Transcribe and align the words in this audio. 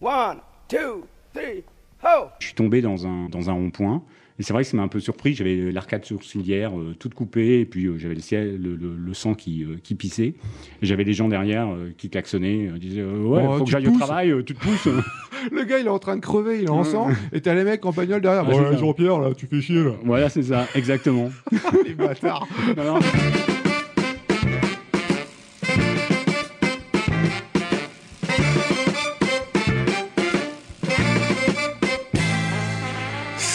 One, 0.00 0.38
two, 0.68 1.04
three, 1.34 1.64
ho! 2.02 2.26
Je 2.40 2.46
suis 2.46 2.54
tombé 2.54 2.80
dans 2.82 3.06
un, 3.06 3.28
dans 3.28 3.48
un 3.50 3.52
rond-point. 3.54 4.02
Et 4.38 4.42
c'est 4.42 4.52
vrai 4.52 4.64
que 4.64 4.68
ça 4.68 4.76
m'a 4.76 4.82
un 4.82 4.88
peu 4.88 5.00
surpris. 5.00 5.32
J'avais 5.32 5.72
l'arcade 5.72 6.04
sourcilière 6.04 6.78
euh, 6.78 6.94
toute 6.98 7.14
coupée, 7.14 7.60
et 7.60 7.64
puis 7.64 7.86
euh, 7.86 7.96
j'avais 7.96 8.14
le, 8.14 8.20
ciel, 8.20 8.60
le, 8.60 8.76
le, 8.76 8.94
le 8.94 9.14
sang 9.14 9.32
qui, 9.32 9.64
euh, 9.64 9.78
qui 9.82 9.94
pissait. 9.94 10.34
Et 10.82 10.86
j'avais 10.86 11.04
des 11.04 11.14
gens 11.14 11.28
derrière 11.28 11.68
euh, 11.68 11.94
qui 11.96 12.10
klaxonnaient, 12.10 12.68
euh, 12.68 12.78
disaient 12.78 13.00
euh, 13.00 13.22
Ouais, 13.24 13.42
Oh, 13.48 13.52
faut 13.52 13.58
tu 13.60 13.64
que 13.64 13.70
j'aille 13.70 13.86
au 13.86 13.92
pousses. 13.92 14.00
travail, 14.02 14.30
euh, 14.32 14.42
tu 14.44 14.54
te 14.54 14.60
pousses. 14.60 14.88
Le 15.52 15.64
gars, 15.64 15.78
il 15.78 15.86
est 15.86 15.90
en 15.90 15.98
train 15.98 16.16
de 16.16 16.20
crever, 16.20 16.58
il 16.58 16.64
est 16.64 16.70
en 16.70 16.84
sang, 16.84 17.08
et 17.32 17.40
t'as 17.40 17.54
les 17.54 17.64
mecs 17.64 17.84
en 17.86 17.92
bagnole 17.92 18.20
derrière. 18.20 18.46
Ouais, 18.46 18.54
c'est 18.54 18.60
Ouais. 18.72 18.76
Jean-Pierre, 18.76 19.20
là, 19.20 19.34
tu 19.34 19.46
fais 19.46 19.60
chier, 19.62 19.82
là. 19.84 19.92
voilà, 20.04 20.28
c'est 20.28 20.42
ça, 20.42 20.66
exactement. 20.74 21.30
les 21.86 21.94
bâtards. 21.94 22.46
Non, 22.76 22.84
non. 22.84 22.98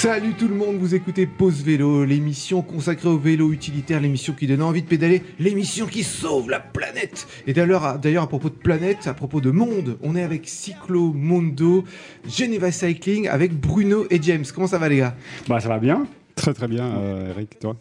Salut 0.01 0.33
tout 0.33 0.47
le 0.47 0.55
monde, 0.55 0.77
vous 0.77 0.95
écoutez 0.95 1.27
Pause 1.27 1.61
Vélo, 1.61 2.05
l'émission 2.05 2.63
consacrée 2.63 3.07
au 3.07 3.19
vélo 3.19 3.51
utilitaire, 3.51 4.01
l'émission 4.01 4.33
qui 4.33 4.47
donne 4.47 4.63
envie 4.63 4.81
de 4.81 4.87
pédaler, 4.87 5.21
l'émission 5.37 5.85
qui 5.85 6.01
sauve 6.01 6.49
la 6.49 6.59
planète. 6.59 7.27
Et 7.45 7.53
d'ailleurs, 7.53 7.99
d'ailleurs 7.99 8.23
à 8.23 8.27
propos 8.27 8.49
de 8.49 8.55
planète, 8.55 9.05
à 9.05 9.13
propos 9.13 9.41
de 9.41 9.51
monde, 9.51 9.99
on 10.01 10.15
est 10.15 10.23
avec 10.23 10.49
Cyclo 10.49 11.13
Mondo, 11.13 11.83
Geneva 12.27 12.71
Cycling, 12.71 13.27
avec 13.27 13.53
Bruno 13.53 14.07
et 14.09 14.19
James. 14.23 14.43
Comment 14.55 14.65
ça 14.65 14.79
va 14.79 14.89
les 14.89 14.97
gars? 14.97 15.15
Bah, 15.47 15.59
ça 15.59 15.69
va 15.69 15.77
bien. 15.77 16.07
Très 16.33 16.55
très 16.55 16.67
bien, 16.67 16.87
euh, 16.97 17.29
Eric, 17.29 17.59
toi? 17.59 17.77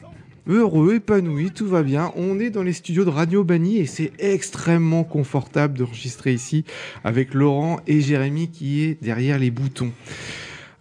Heureux, 0.46 0.96
épanoui, 0.96 1.52
tout 1.52 1.68
va 1.68 1.82
bien. 1.82 2.12
On 2.16 2.38
est 2.38 2.50
dans 2.50 2.62
les 2.62 2.74
studios 2.74 3.06
de 3.06 3.10
Radio 3.10 3.44
Bani 3.44 3.78
et 3.78 3.86
c'est 3.86 4.12
extrêmement 4.18 5.04
confortable 5.04 5.78
d'enregistrer 5.78 6.34
ici 6.34 6.66
avec 7.02 7.32
Laurent 7.32 7.80
et 7.86 8.02
Jérémy 8.02 8.48
qui 8.50 8.82
est 8.82 9.02
derrière 9.02 9.38
les 9.38 9.50
boutons. 9.50 9.92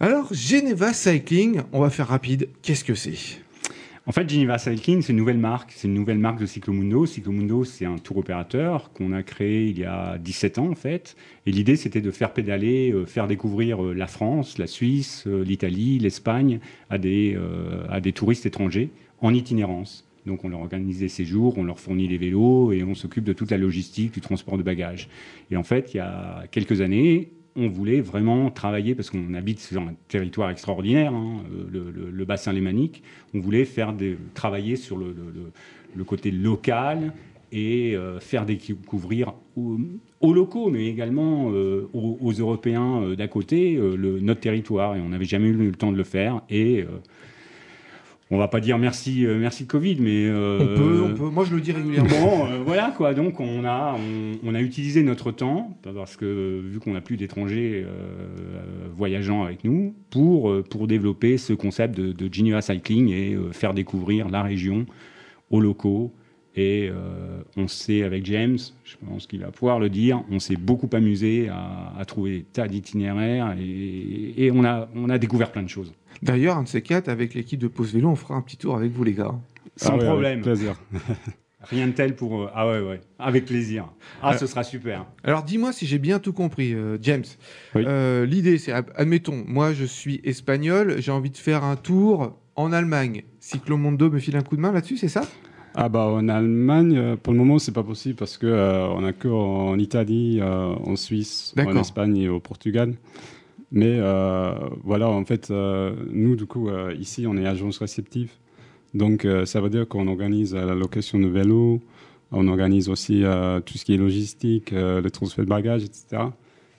Alors, 0.02 0.32
Geneva 0.32 0.94
Cycling, 0.94 1.60
on 1.72 1.80
va 1.80 1.90
faire 1.90 2.08
rapide. 2.08 2.48
Qu'est-ce 2.62 2.84
que 2.84 2.94
c'est? 2.94 3.42
En 4.06 4.12
fait, 4.12 4.26
Geneva 4.30 4.56
Cycling, 4.56 5.02
c'est 5.02 5.12
une 5.12 5.18
nouvelle 5.18 5.36
marque. 5.36 5.72
C'est 5.76 5.88
une 5.88 5.94
nouvelle 5.94 6.16
marque 6.16 6.40
de 6.40 6.46
Cyclomundo. 6.46 7.04
Cyclomundo, 7.04 7.64
c'est 7.64 7.84
un 7.84 7.98
tour 7.98 8.16
opérateur 8.16 8.94
qu'on 8.94 9.12
a 9.12 9.22
créé 9.22 9.66
il 9.66 9.78
y 9.78 9.84
a 9.84 10.16
17 10.16 10.56
ans, 10.56 10.70
en 10.70 10.74
fait. 10.74 11.16
Et 11.44 11.52
l'idée, 11.52 11.76
c'était 11.76 12.00
de 12.00 12.10
faire 12.10 12.32
pédaler, 12.32 12.92
euh, 12.92 13.04
faire 13.04 13.26
découvrir 13.26 13.84
euh, 13.84 13.92
la 13.92 14.06
France, 14.06 14.56
la 14.56 14.66
Suisse, 14.66 15.24
euh, 15.26 15.44
l'Italie, 15.44 15.98
l'Espagne 15.98 16.60
à 16.88 16.96
des, 16.96 17.38
à 17.90 18.00
des 18.00 18.14
touristes 18.14 18.46
étrangers 18.46 18.88
en 19.20 19.34
itinérance. 19.34 20.08
Donc, 20.24 20.46
on 20.46 20.48
leur 20.48 20.60
organise 20.60 21.00
des 21.00 21.10
séjours, 21.10 21.58
on 21.58 21.64
leur 21.64 21.78
fournit 21.78 22.08
les 22.08 22.16
vélos 22.16 22.72
et 22.72 22.82
on 22.84 22.94
s'occupe 22.94 23.24
de 23.24 23.34
toute 23.34 23.50
la 23.50 23.58
logistique, 23.58 24.14
du 24.14 24.22
transport 24.22 24.56
de 24.56 24.62
bagages. 24.62 25.10
Et 25.50 25.58
en 25.58 25.62
fait, 25.62 25.92
il 25.92 25.98
y 25.98 26.00
a 26.00 26.44
quelques 26.50 26.80
années, 26.80 27.32
on 27.60 27.68
voulait 27.68 28.00
vraiment 28.00 28.50
travailler, 28.50 28.94
parce 28.94 29.10
qu'on 29.10 29.34
habite 29.34 29.60
sur 29.60 29.80
un 29.80 29.94
territoire 30.08 30.50
extraordinaire, 30.50 31.12
hein, 31.12 31.42
euh, 31.74 32.10
le, 32.12 32.24
bassin 32.24 32.52
lémanique, 32.52 33.02
on 33.34 33.40
voulait 33.40 33.64
faire 33.64 33.94
travailler 34.34 34.76
sur 34.76 34.96
le, 34.96 35.14
côté 36.04 36.30
local 36.30 37.12
et 37.52 37.94
euh, 37.96 38.20
faire 38.20 38.46
découvrir 38.46 39.34
aux, 39.56 39.78
aux 40.20 40.32
locaux, 40.32 40.70
mais 40.70 40.86
également 40.86 41.50
euh, 41.52 41.88
aux, 41.92 42.18
aux 42.20 42.32
Européens 42.32 43.14
d'à 43.16 43.28
côté, 43.28 43.78
notre 43.78 44.40
territoire. 44.40 44.96
Et 44.96 45.00
on 45.00 45.10
n'avait 45.10 45.24
jamais 45.24 45.48
eu 45.48 45.52
le 45.52 45.72
temps 45.72 45.92
de 45.92 45.96
le 45.96 46.04
faire. 46.04 46.42
Et 46.48 46.84
on 48.30 48.38
va 48.38 48.48
pas 48.48 48.60
dire 48.60 48.78
merci, 48.78 49.26
euh, 49.26 49.38
merci 49.38 49.66
Covid, 49.66 49.96
mais... 50.00 50.26
euh, 50.26 50.58
On 50.60 50.76
peut, 50.76 51.02
on 51.04 51.14
peut. 51.14 51.30
Moi, 51.34 51.44
je 51.44 51.54
le 51.54 51.60
dis 51.60 51.72
régulièrement. 51.72 52.08
Bon, 52.20 52.46
euh, 52.46 52.58
voilà 52.64 52.92
quoi. 52.96 53.12
Donc 53.14 53.40
on 53.40 53.64
a, 53.64 53.96
on, 53.98 54.38
on 54.48 54.54
a 54.54 54.60
utilisé 54.60 55.02
notre 55.02 55.32
temps 55.32 55.76
parce 55.82 56.16
que 56.16 56.60
vu 56.64 56.78
qu'on 56.80 56.92
n'a 56.92 57.00
plus 57.00 57.16
d'étrangers 57.16 57.84
voyageant 58.96 59.42
avec 59.42 59.64
nous 59.64 59.94
pour 60.10 60.52
pour 60.70 60.86
développer 60.86 61.38
ce 61.38 61.52
concept 61.52 61.96
de, 61.96 62.12
de 62.12 62.32
Geneva 62.32 62.60
Cycling 62.62 63.08
et 63.10 63.36
faire 63.52 63.74
découvrir 63.74 64.28
la 64.28 64.42
région 64.42 64.86
aux 65.50 65.60
locaux. 65.60 66.12
Et 66.56 66.88
euh, 66.90 67.42
on 67.56 67.68
s'est 67.68 68.02
avec 68.02 68.26
James, 68.26 68.58
je 68.84 68.96
pense 69.06 69.28
qu'il 69.28 69.40
va 69.40 69.52
pouvoir 69.52 69.78
le 69.78 69.88
dire, 69.88 70.24
on 70.32 70.40
s'est 70.40 70.56
beaucoup 70.56 70.90
amusé 70.92 71.48
à, 71.48 71.94
à 71.96 72.04
trouver 72.04 72.38
des 72.38 72.42
tas 72.42 72.66
d'itinéraires 72.66 73.54
et, 73.56 74.34
et 74.46 74.50
on 74.50 74.64
a 74.64 74.88
on 74.96 75.08
a 75.10 75.18
découvert 75.18 75.52
plein 75.52 75.62
de 75.62 75.68
choses. 75.68 75.92
D'ailleurs, 76.22 76.56
un 76.58 76.64
de 76.64 76.68
ces 76.68 76.82
quatre, 76.82 77.08
avec 77.08 77.34
l'équipe 77.34 77.58
de 77.58 77.68
Pause 77.68 77.92
Vélo, 77.94 78.08
on 78.10 78.16
fera 78.16 78.34
un 78.34 78.42
petit 78.42 78.56
tour 78.56 78.76
avec 78.76 78.92
vous, 78.92 79.04
les 79.04 79.14
gars. 79.14 79.34
Sans 79.76 79.90
Ah 79.90 79.92
ouais, 79.92 79.98
avec 80.00 80.10
problème. 80.10 80.40
plaisir. 80.42 80.74
Rien 81.70 81.88
de 81.88 81.92
tel 81.92 82.16
pour 82.16 82.40
euh, 82.40 82.48
ah 82.54 82.66
ouais 82.66 82.80
ouais 82.80 83.00
avec 83.18 83.44
plaisir. 83.44 83.84
Ah 84.22 84.32
Euh, 84.32 84.38
ce 84.38 84.46
sera 84.46 84.64
super. 84.64 85.04
Alors, 85.24 85.42
dis-moi 85.42 85.72
si 85.72 85.84
j'ai 85.86 85.98
bien 85.98 86.18
tout 86.18 86.32
compris, 86.32 86.72
euh, 86.72 86.96
James. 87.02 87.24
Oui. 87.74 87.84
Euh, 87.86 88.24
L'idée, 88.24 88.56
c'est, 88.56 88.72
ad- 88.72 88.90
admettons, 88.96 89.44
moi, 89.46 89.74
je 89.74 89.84
suis 89.84 90.22
espagnol, 90.24 90.96
j'ai 91.00 91.12
envie 91.12 91.28
de 91.30 91.36
faire 91.36 91.62
un 91.62 91.76
tour 91.76 92.38
en 92.56 92.72
Allemagne. 92.72 93.24
Cyclomondo 93.40 94.10
me 94.10 94.18
file 94.18 94.36
un 94.36 94.42
coup 94.42 94.56
de 94.56 94.62
main 94.62 94.72
là-dessus, 94.72 94.96
c'est 94.96 95.08
ça? 95.08 95.22
Ah 95.74 95.88
bah 95.90 96.06
en 96.06 96.28
Allemagne, 96.28 97.16
pour 97.22 97.32
le 97.34 97.38
moment, 97.38 97.58
c'est 97.58 97.72
pas 97.72 97.84
possible 97.84 98.16
parce 98.16 98.38
que 98.38 98.46
euh, 98.46 98.88
on 98.88 99.04
a 99.04 99.12
que 99.12 99.28
en 99.28 99.78
Italie, 99.78 100.38
euh, 100.40 100.74
en 100.74 100.96
Suisse, 100.96 101.54
en. 101.58 101.76
Espagne 101.76 102.16
et 102.16 102.28
au 102.28 102.40
Portugal. 102.40 102.94
Mais 103.72 103.96
euh, 103.98 104.54
voilà, 104.82 105.08
en 105.08 105.24
fait, 105.24 105.50
euh, 105.50 105.94
nous, 106.10 106.36
du 106.36 106.46
coup, 106.46 106.68
euh, 106.68 106.94
ici, 106.98 107.26
on 107.26 107.36
est 107.36 107.46
agence 107.46 107.78
réceptive. 107.78 108.32
Donc, 108.92 109.24
ça 109.44 109.60
veut 109.60 109.70
dire 109.70 109.86
qu'on 109.86 110.08
organise 110.08 110.52
la 110.52 110.74
location 110.74 111.20
de 111.20 111.28
vélos, 111.28 111.80
on 112.32 112.48
organise 112.48 112.88
aussi 112.88 113.22
tout 113.64 113.78
ce 113.78 113.84
qui 113.84 113.94
est 113.94 113.96
logistique, 113.96 114.72
le 114.72 115.08
transfert 115.10 115.44
de 115.44 115.48
bagages, 115.48 115.84
etc. 115.84 116.24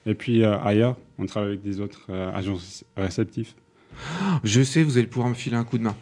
Et 0.05 0.13
puis 0.13 0.43
ailleurs, 0.43 0.97
on 1.19 1.25
travaille 1.25 1.51
avec 1.51 1.61
des 1.61 1.79
autres 1.79 2.11
agences 2.11 2.83
réceptives. 2.97 3.53
Je 4.43 4.61
sais, 4.61 4.83
vous 4.83 4.97
allez 4.97 5.07
pouvoir 5.07 5.29
me 5.29 5.35
filer 5.35 5.55
un 5.55 5.63
coup 5.63 5.77
de 5.77 5.83
main. 5.83 5.95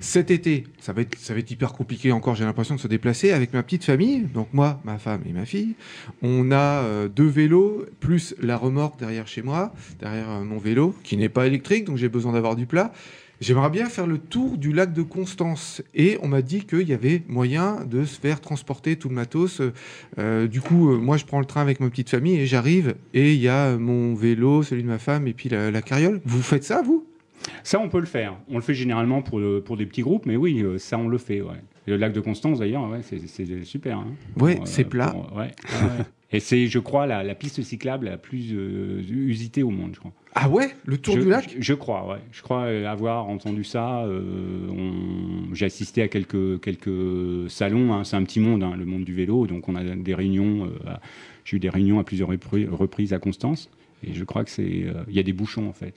Cet 0.00 0.30
été, 0.30 0.64
ça 0.78 0.92
va 0.92 1.00
être, 1.02 1.50
hyper 1.50 1.72
compliqué 1.72 2.12
encore, 2.12 2.36
j'ai 2.36 2.44
l'impression 2.44 2.76
de 2.76 2.80
se 2.80 2.86
déplacer 2.86 3.32
avec 3.32 3.52
ma 3.52 3.64
petite 3.64 3.84
famille. 3.84 4.28
Donc 4.32 4.48
moi, 4.52 4.80
ma 4.84 4.98
femme 4.98 5.22
et 5.28 5.32
ma 5.32 5.44
fille. 5.44 5.74
On 6.22 6.52
a 6.52 6.82
euh, 6.82 7.08
deux 7.08 7.26
vélos, 7.26 7.84
plus 7.98 8.34
la 8.40 8.56
remorque 8.56 8.98
derrière 8.98 9.26
chez 9.26 9.42
moi, 9.42 9.72
derrière 9.98 10.30
euh, 10.30 10.44
mon 10.44 10.58
vélo, 10.58 10.94
qui 11.02 11.16
n'est 11.16 11.28
pas 11.28 11.46
électrique, 11.48 11.84
donc 11.84 11.96
j'ai 11.96 12.08
besoin 12.08 12.32
d'avoir 12.32 12.54
du 12.54 12.66
plat. 12.66 12.92
J'aimerais 13.40 13.70
bien 13.70 13.88
faire 13.88 14.06
le 14.06 14.18
tour 14.18 14.56
du 14.56 14.72
lac 14.72 14.92
de 14.92 15.02
Constance. 15.02 15.82
Et 15.94 16.18
on 16.22 16.28
m'a 16.28 16.42
dit 16.42 16.64
qu'il 16.64 16.88
y 16.88 16.92
avait 16.92 17.22
moyen 17.28 17.84
de 17.84 18.04
se 18.04 18.18
faire 18.18 18.40
transporter 18.40 18.96
tout 18.96 19.08
le 19.08 19.14
matos. 19.14 19.62
Euh, 20.18 20.48
du 20.48 20.60
coup, 20.60 20.96
moi, 20.96 21.16
je 21.16 21.24
prends 21.24 21.38
le 21.38 21.44
train 21.44 21.60
avec 21.60 21.78
ma 21.78 21.88
petite 21.88 22.10
famille 22.10 22.36
et 22.36 22.46
j'arrive. 22.46 22.96
Et 23.14 23.34
il 23.34 23.40
y 23.40 23.48
a 23.48 23.76
mon 23.76 24.14
vélo, 24.14 24.64
celui 24.64 24.82
de 24.82 24.88
ma 24.88 24.98
femme 24.98 25.28
et 25.28 25.34
puis 25.34 25.48
la 25.48 25.82
carriole. 25.82 26.20
Vous 26.24 26.42
faites 26.42 26.64
ça, 26.64 26.82
vous? 26.82 27.07
Ça, 27.62 27.78
on 27.80 27.88
peut 27.88 28.00
le 28.00 28.06
faire. 28.06 28.36
On 28.48 28.56
le 28.56 28.62
fait 28.62 28.74
généralement 28.74 29.22
pour, 29.22 29.38
le- 29.38 29.60
pour 29.60 29.76
des 29.76 29.86
petits 29.86 30.02
groupes, 30.02 30.26
mais 30.26 30.36
oui, 30.36 30.62
euh, 30.62 30.78
ça, 30.78 30.98
on 30.98 31.08
le 31.08 31.18
fait. 31.18 31.40
Ouais. 31.40 31.56
Et 31.86 31.90
le 31.90 31.96
lac 31.96 32.12
de 32.12 32.20
Constance, 32.20 32.58
d'ailleurs, 32.58 32.88
ouais, 32.90 33.00
c'est 33.02 33.18
c'est 33.26 33.64
super. 33.64 33.98
hein. 33.98 34.06
Ouais, 34.38 34.54
Pour, 34.56 34.64
euh, 34.64 34.66
c'est 34.66 34.84
plat. 34.84 35.08
pour- 35.08 35.32
ouais, 35.36 35.42
ouais, 35.42 35.48
ouais. 35.98 36.04
Et 36.30 36.40
c'est, 36.40 36.66
je 36.66 36.78
crois, 36.78 37.06
la, 37.06 37.24
la 37.24 37.34
piste 37.34 37.62
cyclable 37.62 38.04
la 38.04 38.18
plus 38.18 38.50
euh, 38.52 39.00
usitée 39.10 39.62
au 39.62 39.70
monde, 39.70 39.92
je 39.94 39.98
crois. 40.00 40.12
Ah 40.34 40.50
ouais? 40.50 40.68
Le 40.84 40.98
tour 40.98 41.14
je, 41.14 41.20
du 41.22 41.28
lac? 41.30 41.48
je, 41.56 41.62
je 41.62 41.72
crois, 41.72 42.06
ouais. 42.06 42.18
Je 42.32 42.42
crois 42.42 42.64
euh, 42.64 42.86
avoir 42.86 43.26
entendu 43.30 43.64
ça. 43.64 44.04
euh, 44.04 44.68
on- 44.68 45.54
J'ai 45.54 45.64
assisté 45.64 46.02
à 46.02 46.08
quelques, 46.08 46.60
quelques 46.60 47.50
salons. 47.50 47.94
hein. 47.94 48.04
C'est 48.04 48.16
un 48.16 48.24
petit 48.24 48.40
monde, 48.40 48.62
hein, 48.62 48.74
le 48.76 48.84
monde 48.84 49.04
du 49.04 49.14
vélo. 49.14 49.46
Donc, 49.46 49.70
on 49.70 49.74
a 49.74 49.82
des 49.82 50.14
réunions. 50.14 50.66
euh, 50.66 50.90
à- 50.90 51.00
J'ai 51.46 51.56
eu 51.56 51.60
des 51.60 51.70
réunions 51.70 51.98
à 51.98 52.04
plusieurs 52.04 52.30
repri- 52.30 52.68
reprises 52.68 53.14
à 53.14 53.18
Constance. 53.18 53.70
Et 54.06 54.12
je 54.12 54.22
crois 54.24 54.44
que 54.44 54.50
c'est, 54.50 54.84
euh, 54.84 55.02
il 55.08 55.14
y 55.16 55.18
a 55.18 55.22
des 55.22 55.32
bouchons 55.32 55.66
en 55.66 55.72
fait. 55.72 55.94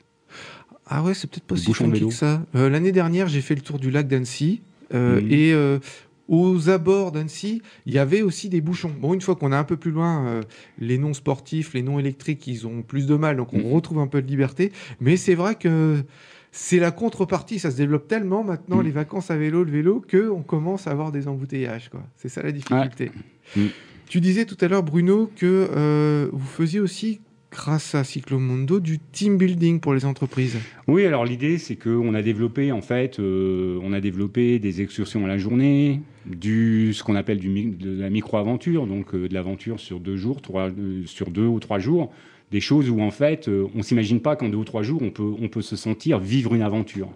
Ah 0.93 1.01
ouais, 1.03 1.13
c'est 1.13 1.29
peut-être 1.29 1.45
pas 1.45 1.55
si 1.55 1.73
funky 1.73 2.05
que 2.07 2.13
ça. 2.13 2.45
Euh, 2.55 2.69
L'année 2.69 2.91
dernière, 2.91 3.27
j'ai 3.29 3.39
fait 3.41 3.55
le 3.55 3.61
tour 3.61 3.79
du 3.79 3.89
lac 3.91 4.07
d'Annecy. 4.07 4.61
euh, 4.93 5.21
Mhm. 5.21 5.31
Et 5.31 5.53
euh, 5.53 5.79
aux 6.27 6.69
abords 6.69 7.13
d'Annecy, 7.13 7.61
il 7.85 7.93
y 7.93 7.97
avait 7.97 8.21
aussi 8.21 8.49
des 8.49 8.59
bouchons. 8.59 8.91
Bon, 8.99 9.13
une 9.13 9.21
fois 9.21 9.35
qu'on 9.35 9.53
est 9.53 9.55
un 9.55 9.63
peu 9.63 9.77
plus 9.77 9.91
loin, 9.91 10.41
les 10.79 10.97
non 10.97 11.13
sportifs, 11.13 11.73
les 11.73 11.81
non 11.81 11.97
électriques, 11.97 12.45
ils 12.47 12.67
ont 12.67 12.81
plus 12.81 13.05
de 13.07 13.15
mal. 13.15 13.37
Donc 13.37 13.53
on 13.53 13.59
Mhm. 13.59 13.71
retrouve 13.71 13.99
un 13.99 14.07
peu 14.07 14.21
de 14.21 14.27
liberté. 14.27 14.71
Mais 14.99 15.15
c'est 15.15 15.35
vrai 15.35 15.55
que 15.55 16.03
c'est 16.51 16.79
la 16.79 16.91
contrepartie. 16.91 17.57
Ça 17.59 17.71
se 17.71 17.77
développe 17.77 18.07
tellement 18.09 18.43
maintenant, 18.43 18.77
Mhm. 18.79 18.83
les 18.83 18.91
vacances 18.91 19.31
à 19.31 19.37
vélo, 19.37 19.63
le 19.63 19.71
vélo, 19.71 20.03
qu'on 20.11 20.41
commence 20.43 20.87
à 20.87 20.91
avoir 20.91 21.13
des 21.13 21.27
embouteillages. 21.29 21.89
C'est 22.17 22.27
ça 22.29 22.41
la 22.43 22.51
difficulté. 22.51 23.11
Tu 24.07 24.19
disais 24.19 24.43
tout 24.43 24.57
à 24.59 24.67
l'heure, 24.67 24.83
Bruno, 24.83 25.31
que 25.37 25.69
euh, 25.73 26.27
vous 26.33 26.45
faisiez 26.47 26.81
aussi, 26.81 27.21
grâce 27.51 27.95
à 27.95 28.03
Cyclomondo, 28.03 28.79
du 28.79 28.97
team 28.99 29.37
building 29.37 29.79
pour 29.79 29.93
les 29.93 30.05
entreprises. 30.05 30.57
Oui, 30.87 31.05
alors 31.05 31.25
l'idée, 31.25 31.57
c'est 31.57 31.75
qu'on 31.75 32.13
a 32.13 32.21
développé, 32.21 32.71
en 32.71 32.81
fait, 32.81 33.19
euh, 33.19 33.79
on 33.83 33.91
a 33.91 33.99
développé 33.99 34.57
des 34.57 34.81
excursions 34.81 35.25
à 35.25 35.27
la 35.27 35.37
journée, 35.37 36.01
du, 36.25 36.93
ce 36.93 37.03
qu'on 37.03 37.15
appelle 37.15 37.39
du, 37.39 37.71
de 37.71 37.99
la 37.99 38.09
micro-aventure, 38.09 38.87
donc 38.87 39.13
euh, 39.13 39.27
de 39.27 39.33
l'aventure 39.33 39.79
sur 39.79 39.99
deux 39.99 40.15
jours, 40.15 40.41
trois, 40.41 40.69
euh, 40.69 41.03
sur 41.05 41.29
deux 41.29 41.45
ou 41.45 41.59
trois 41.59 41.79
jours, 41.79 42.11
des 42.51 42.61
choses 42.61 42.89
où, 42.89 43.01
en 43.01 43.11
fait, 43.11 43.49
on 43.75 43.81
s'imagine 43.81 44.19
pas 44.19 44.35
qu'en 44.35 44.49
deux 44.49 44.57
ou 44.57 44.65
trois 44.65 44.83
jours, 44.83 45.01
on 45.01 45.09
peut, 45.09 45.31
on 45.39 45.47
peut 45.47 45.61
se 45.61 45.77
sentir 45.77 46.19
vivre 46.19 46.53
une 46.53 46.61
aventure, 46.61 47.07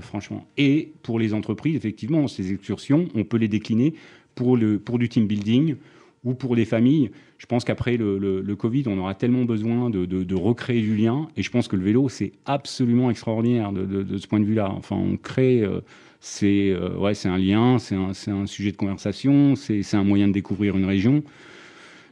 franchement. 0.00 0.44
Et 0.58 0.90
pour 1.04 1.20
les 1.20 1.34
entreprises, 1.34 1.76
effectivement, 1.76 2.26
ces 2.26 2.52
excursions, 2.52 3.06
on 3.14 3.22
peut 3.22 3.36
les 3.36 3.46
décliner 3.46 3.94
pour, 4.34 4.56
le, 4.56 4.80
pour 4.80 4.98
du 4.98 5.08
team 5.08 5.28
building, 5.28 5.76
ou 6.24 6.34
pour 6.34 6.54
les 6.54 6.64
familles. 6.64 7.10
Je 7.38 7.46
pense 7.46 7.64
qu'après 7.64 7.96
le, 7.96 8.54
Covid, 8.56 8.84
on 8.86 8.98
aura 8.98 9.14
tellement 9.14 9.44
besoin 9.44 9.90
de, 9.90 10.34
recréer 10.34 10.80
du 10.80 10.96
lien. 10.96 11.28
Et 11.36 11.42
je 11.42 11.50
pense 11.50 11.68
que 11.68 11.76
le 11.76 11.82
vélo, 11.82 12.08
c'est 12.08 12.32
absolument 12.44 13.10
extraordinaire 13.10 13.72
de, 13.72 14.16
ce 14.18 14.26
point 14.26 14.40
de 14.40 14.44
vue-là. 14.44 14.70
Enfin, 14.76 14.96
on 14.96 15.16
crée, 15.16 15.62
euh, 15.62 15.80
c'est 16.20 16.70
euh, 16.70 16.96
ouais, 16.96 17.12
un 17.26 17.38
lien, 17.38 17.78
c'est 17.78 17.96
un, 17.96 18.46
sujet 18.46 18.72
de 18.72 18.76
conversation, 18.76 19.56
c'est 19.56 19.94
un 19.94 20.04
moyen 20.04 20.28
de 20.28 20.32
découvrir 20.32 20.76
une 20.76 20.84
région. 20.84 21.22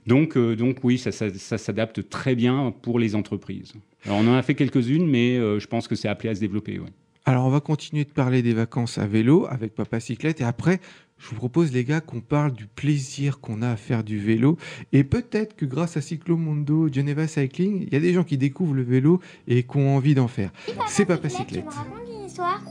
Donc, 0.07 0.37
euh, 0.37 0.57
donc 0.57 0.79
oui, 0.83 0.99
ça, 0.99 1.13
s'adapte 1.13 2.09
très 2.09 2.35
bien 2.35 2.75
pour 2.83 2.99
les 2.99 3.15
entreprises. 3.15 3.75
Alors, 4.07 4.19
on 4.19 4.27
en 4.29 4.35
a 4.35 4.43
fait 4.43 4.55
quelques-unes, 4.55 5.07
mais 5.07 5.37
je 5.37 5.67
pense 5.67 5.87
que 5.87 5.95
c'est 5.95 6.09
appelé 6.09 6.31
à 6.31 6.35
se 6.35 6.41
développer. 6.41 6.81
Alors, 7.27 7.47
on 7.47 7.51
va 7.51 7.61
continuer 7.61 8.05
de 8.05 8.11
parler 8.11 8.43
des 8.43 8.55
vacances 8.55 8.99
à 8.99 9.07
vélo 9.07 9.47
avec 9.49 9.75
Papa 9.75 10.01
Cyclette. 10.01 10.41
Et 10.41 10.45
après, 10.45 10.81
je 11.21 11.29
vous 11.29 11.37
propose, 11.37 11.71
les 11.71 11.85
gars, 11.85 12.01
qu'on 12.01 12.23
parle 12.23 12.53
du 12.53 12.67
plaisir 12.67 13.41
qu'on 13.41 13.61
a 13.61 13.69
à 13.69 13.77
faire 13.77 14.03
du 14.03 14.19
vélo. 14.19 14.57
Et 14.93 15.05
peut-être 15.05 15.55
que 15.55 15.67
grâce 15.67 15.99
à 15.99 16.01
Cyclomondo, 16.01 16.89
Geneva 16.91 17.29
Cycling, 17.29 17.83
il 17.87 17.93
y 17.93 17.97
a 17.97 18.01
des 18.01 18.15
gens 18.15 18.25
qui 18.25 18.39
découvrent 18.39 18.75
le 18.75 18.83
vélo 18.83 19.21
et 19.47 19.65
qui 19.65 19.77
ont 19.77 19.95
envie 19.95 20.15
d'en 20.15 20.29
faire. 20.29 20.51
C'est 20.89 21.05
Papa 21.05 21.29
Cyclette. 21.29 21.65
Tu 21.65 21.69
me 21.69 21.75
racontes 21.75 22.09
une 22.09 22.25
histoire? 22.25 22.63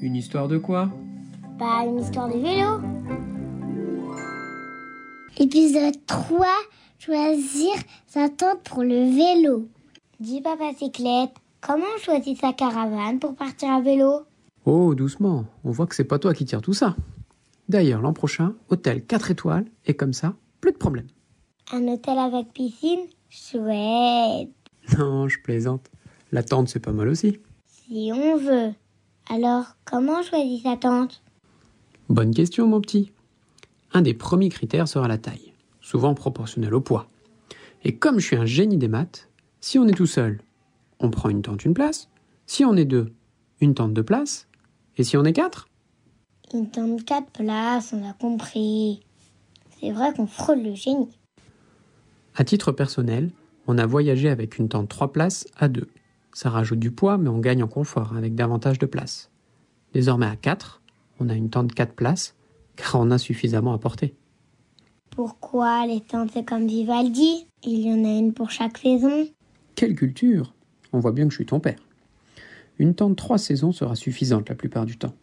Une 0.00 0.16
histoire 0.16 0.48
de 0.48 0.56
quoi? 0.56 0.90
Bah, 1.58 1.84
une 1.86 1.98
histoire 1.98 2.28
de 2.28 2.38
vélo. 2.38 2.80
Épisode 5.36 5.94
3 6.06 6.46
Choisir 6.98 7.74
sa 8.06 8.28
tente 8.30 8.62
pour 8.64 8.82
le 8.82 9.14
vélo. 9.14 9.68
Dis 10.18 10.40
Papa 10.40 10.70
Cyclette, 10.76 11.30
comment 11.60 11.84
on 11.94 12.00
choisit 12.00 12.40
sa 12.40 12.54
caravane 12.54 13.18
pour 13.18 13.36
partir 13.36 13.68
à 13.68 13.82
vélo? 13.82 14.22
Oh, 14.64 14.94
doucement. 14.94 15.44
On 15.62 15.70
voit 15.70 15.86
que 15.86 15.94
c'est 15.94 16.04
pas 16.04 16.18
toi 16.18 16.32
qui 16.32 16.46
tires 16.46 16.62
tout 16.62 16.72
ça. 16.72 16.96
D'ailleurs, 17.68 18.00
l'an 18.00 18.12
prochain, 18.12 18.54
hôtel 18.70 19.04
4 19.04 19.30
étoiles, 19.30 19.66
et 19.86 19.94
comme 19.94 20.12
ça, 20.12 20.34
plus 20.60 20.72
de 20.72 20.78
problème. 20.78 21.06
Un 21.70 21.86
hôtel 21.88 22.18
avec 22.18 22.52
piscine? 22.52 23.06
Chouette. 23.28 24.48
Non, 24.96 25.28
je 25.28 25.38
plaisante. 25.42 25.90
La 26.32 26.42
tente, 26.42 26.68
c'est 26.68 26.80
pas 26.80 26.92
mal 26.92 27.08
aussi. 27.08 27.40
Si 27.66 28.10
on 28.12 28.38
veut. 28.38 28.72
Alors, 29.28 29.76
comment 29.84 30.20
on 30.20 30.22
choisit 30.22 30.62
sa 30.62 30.76
tente? 30.76 31.22
Bonne 32.08 32.34
question, 32.34 32.66
mon 32.66 32.80
petit. 32.80 33.12
Un 33.92 34.00
des 34.00 34.14
premiers 34.14 34.48
critères 34.48 34.88
sera 34.88 35.08
la 35.08 35.18
taille, 35.18 35.52
souvent 35.82 36.14
proportionnelle 36.14 36.74
au 36.74 36.80
poids. 36.80 37.08
Et 37.84 37.96
comme 37.96 38.18
je 38.18 38.26
suis 38.26 38.36
un 38.36 38.46
génie 38.46 38.78
des 38.78 38.88
maths, 38.88 39.28
si 39.60 39.78
on 39.78 39.86
est 39.86 39.94
tout 39.94 40.06
seul, 40.06 40.40
on 41.00 41.10
prend 41.10 41.28
une 41.28 41.42
tente, 41.42 41.64
une 41.64 41.74
place. 41.74 42.08
Si 42.46 42.64
on 42.64 42.76
est 42.76 42.86
deux, 42.86 43.12
une 43.60 43.74
tente 43.74 43.92
de 43.92 44.02
place. 44.02 44.48
Et 44.96 45.04
si 45.04 45.16
on 45.18 45.24
est 45.24 45.34
quatre 45.34 45.68
une 46.54 46.70
tente 46.70 47.04
4 47.04 47.30
places, 47.30 47.92
on 47.92 48.08
a 48.08 48.12
compris. 48.12 49.00
C'est 49.80 49.92
vrai 49.92 50.12
qu'on 50.12 50.26
frôle 50.26 50.62
le 50.62 50.74
génie. 50.74 51.08
À 52.34 52.44
titre 52.44 52.72
personnel, 52.72 53.30
on 53.66 53.78
a 53.78 53.86
voyagé 53.86 54.28
avec 54.28 54.58
une 54.58 54.68
tente 54.68 54.88
3 54.88 55.12
places 55.12 55.46
à 55.56 55.68
2. 55.68 55.88
Ça 56.32 56.50
rajoute 56.50 56.78
du 56.78 56.90
poids, 56.90 57.18
mais 57.18 57.28
on 57.28 57.38
gagne 57.38 57.62
en 57.62 57.68
confort 57.68 58.16
avec 58.16 58.34
davantage 58.34 58.78
de 58.78 58.86
place. 58.86 59.30
Désormais 59.92 60.26
à 60.26 60.36
4, 60.36 60.82
on 61.20 61.28
a 61.28 61.34
une 61.34 61.50
tente 61.50 61.74
4 61.74 61.94
places, 61.94 62.34
car 62.76 62.96
on 62.96 63.10
a 63.10 63.18
suffisamment 63.18 63.72
à 63.72 63.78
porter. 63.78 64.14
Pourquoi 65.10 65.86
les 65.86 66.00
tentes 66.00 66.30
c'est 66.32 66.44
comme 66.44 66.66
Vivaldi? 66.66 67.46
Il 67.64 67.80
y 67.80 67.92
en 67.92 68.04
a 68.04 68.18
une 68.18 68.32
pour 68.32 68.50
chaque 68.50 68.78
saison. 68.78 69.26
Quelle 69.74 69.96
culture 69.96 70.54
On 70.92 71.00
voit 71.00 71.12
bien 71.12 71.24
que 71.24 71.30
je 71.30 71.36
suis 71.36 71.46
ton 71.46 71.58
père. 71.58 71.80
Une 72.78 72.94
tente 72.94 73.16
3 73.16 73.38
saisons 73.38 73.72
sera 73.72 73.96
suffisante 73.96 74.48
la 74.48 74.54
plupart 74.54 74.86
du 74.86 74.96
temps. 74.96 75.14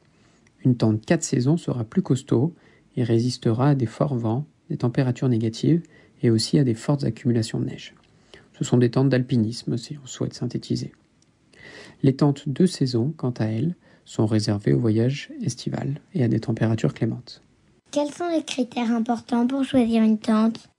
Une 0.65 0.75
tente 0.75 1.05
4 1.05 1.23
saisons 1.23 1.57
sera 1.57 1.83
plus 1.83 2.01
costaud 2.01 2.53
et 2.95 3.03
résistera 3.03 3.69
à 3.69 3.75
des 3.75 3.85
forts 3.85 4.15
vents, 4.15 4.47
des 4.69 4.77
températures 4.77 5.29
négatives 5.29 5.83
et 6.23 6.31
aussi 6.31 6.57
à 6.57 6.63
des 6.63 6.73
fortes 6.73 7.03
accumulations 7.03 7.59
de 7.59 7.65
neige. 7.65 7.93
Ce 8.57 8.63
sont 8.63 8.77
des 8.77 8.89
tentes 8.89 9.09
d'alpinisme 9.09 9.77
si 9.77 9.97
on 10.03 10.07
souhaite 10.07 10.33
synthétiser. 10.33 10.91
Les 12.01 12.15
tentes 12.15 12.49
de 12.49 12.65
saison, 12.65 13.13
quant 13.15 13.33
à 13.37 13.45
elles, 13.45 13.75
sont 14.05 14.25
réservées 14.25 14.73
au 14.73 14.79
voyage 14.79 15.29
estival 15.43 16.01
et 16.13 16.23
à 16.23 16.27
des 16.27 16.39
températures 16.39 16.93
clémentes. 16.93 17.43
Quels 17.91 18.11
sont 18.11 18.29
les 18.29 18.43
critères 18.43 18.91
importants 18.91 19.45
pour 19.45 19.63
choisir 19.63 20.01
une 20.01 20.17
tente? 20.17 20.69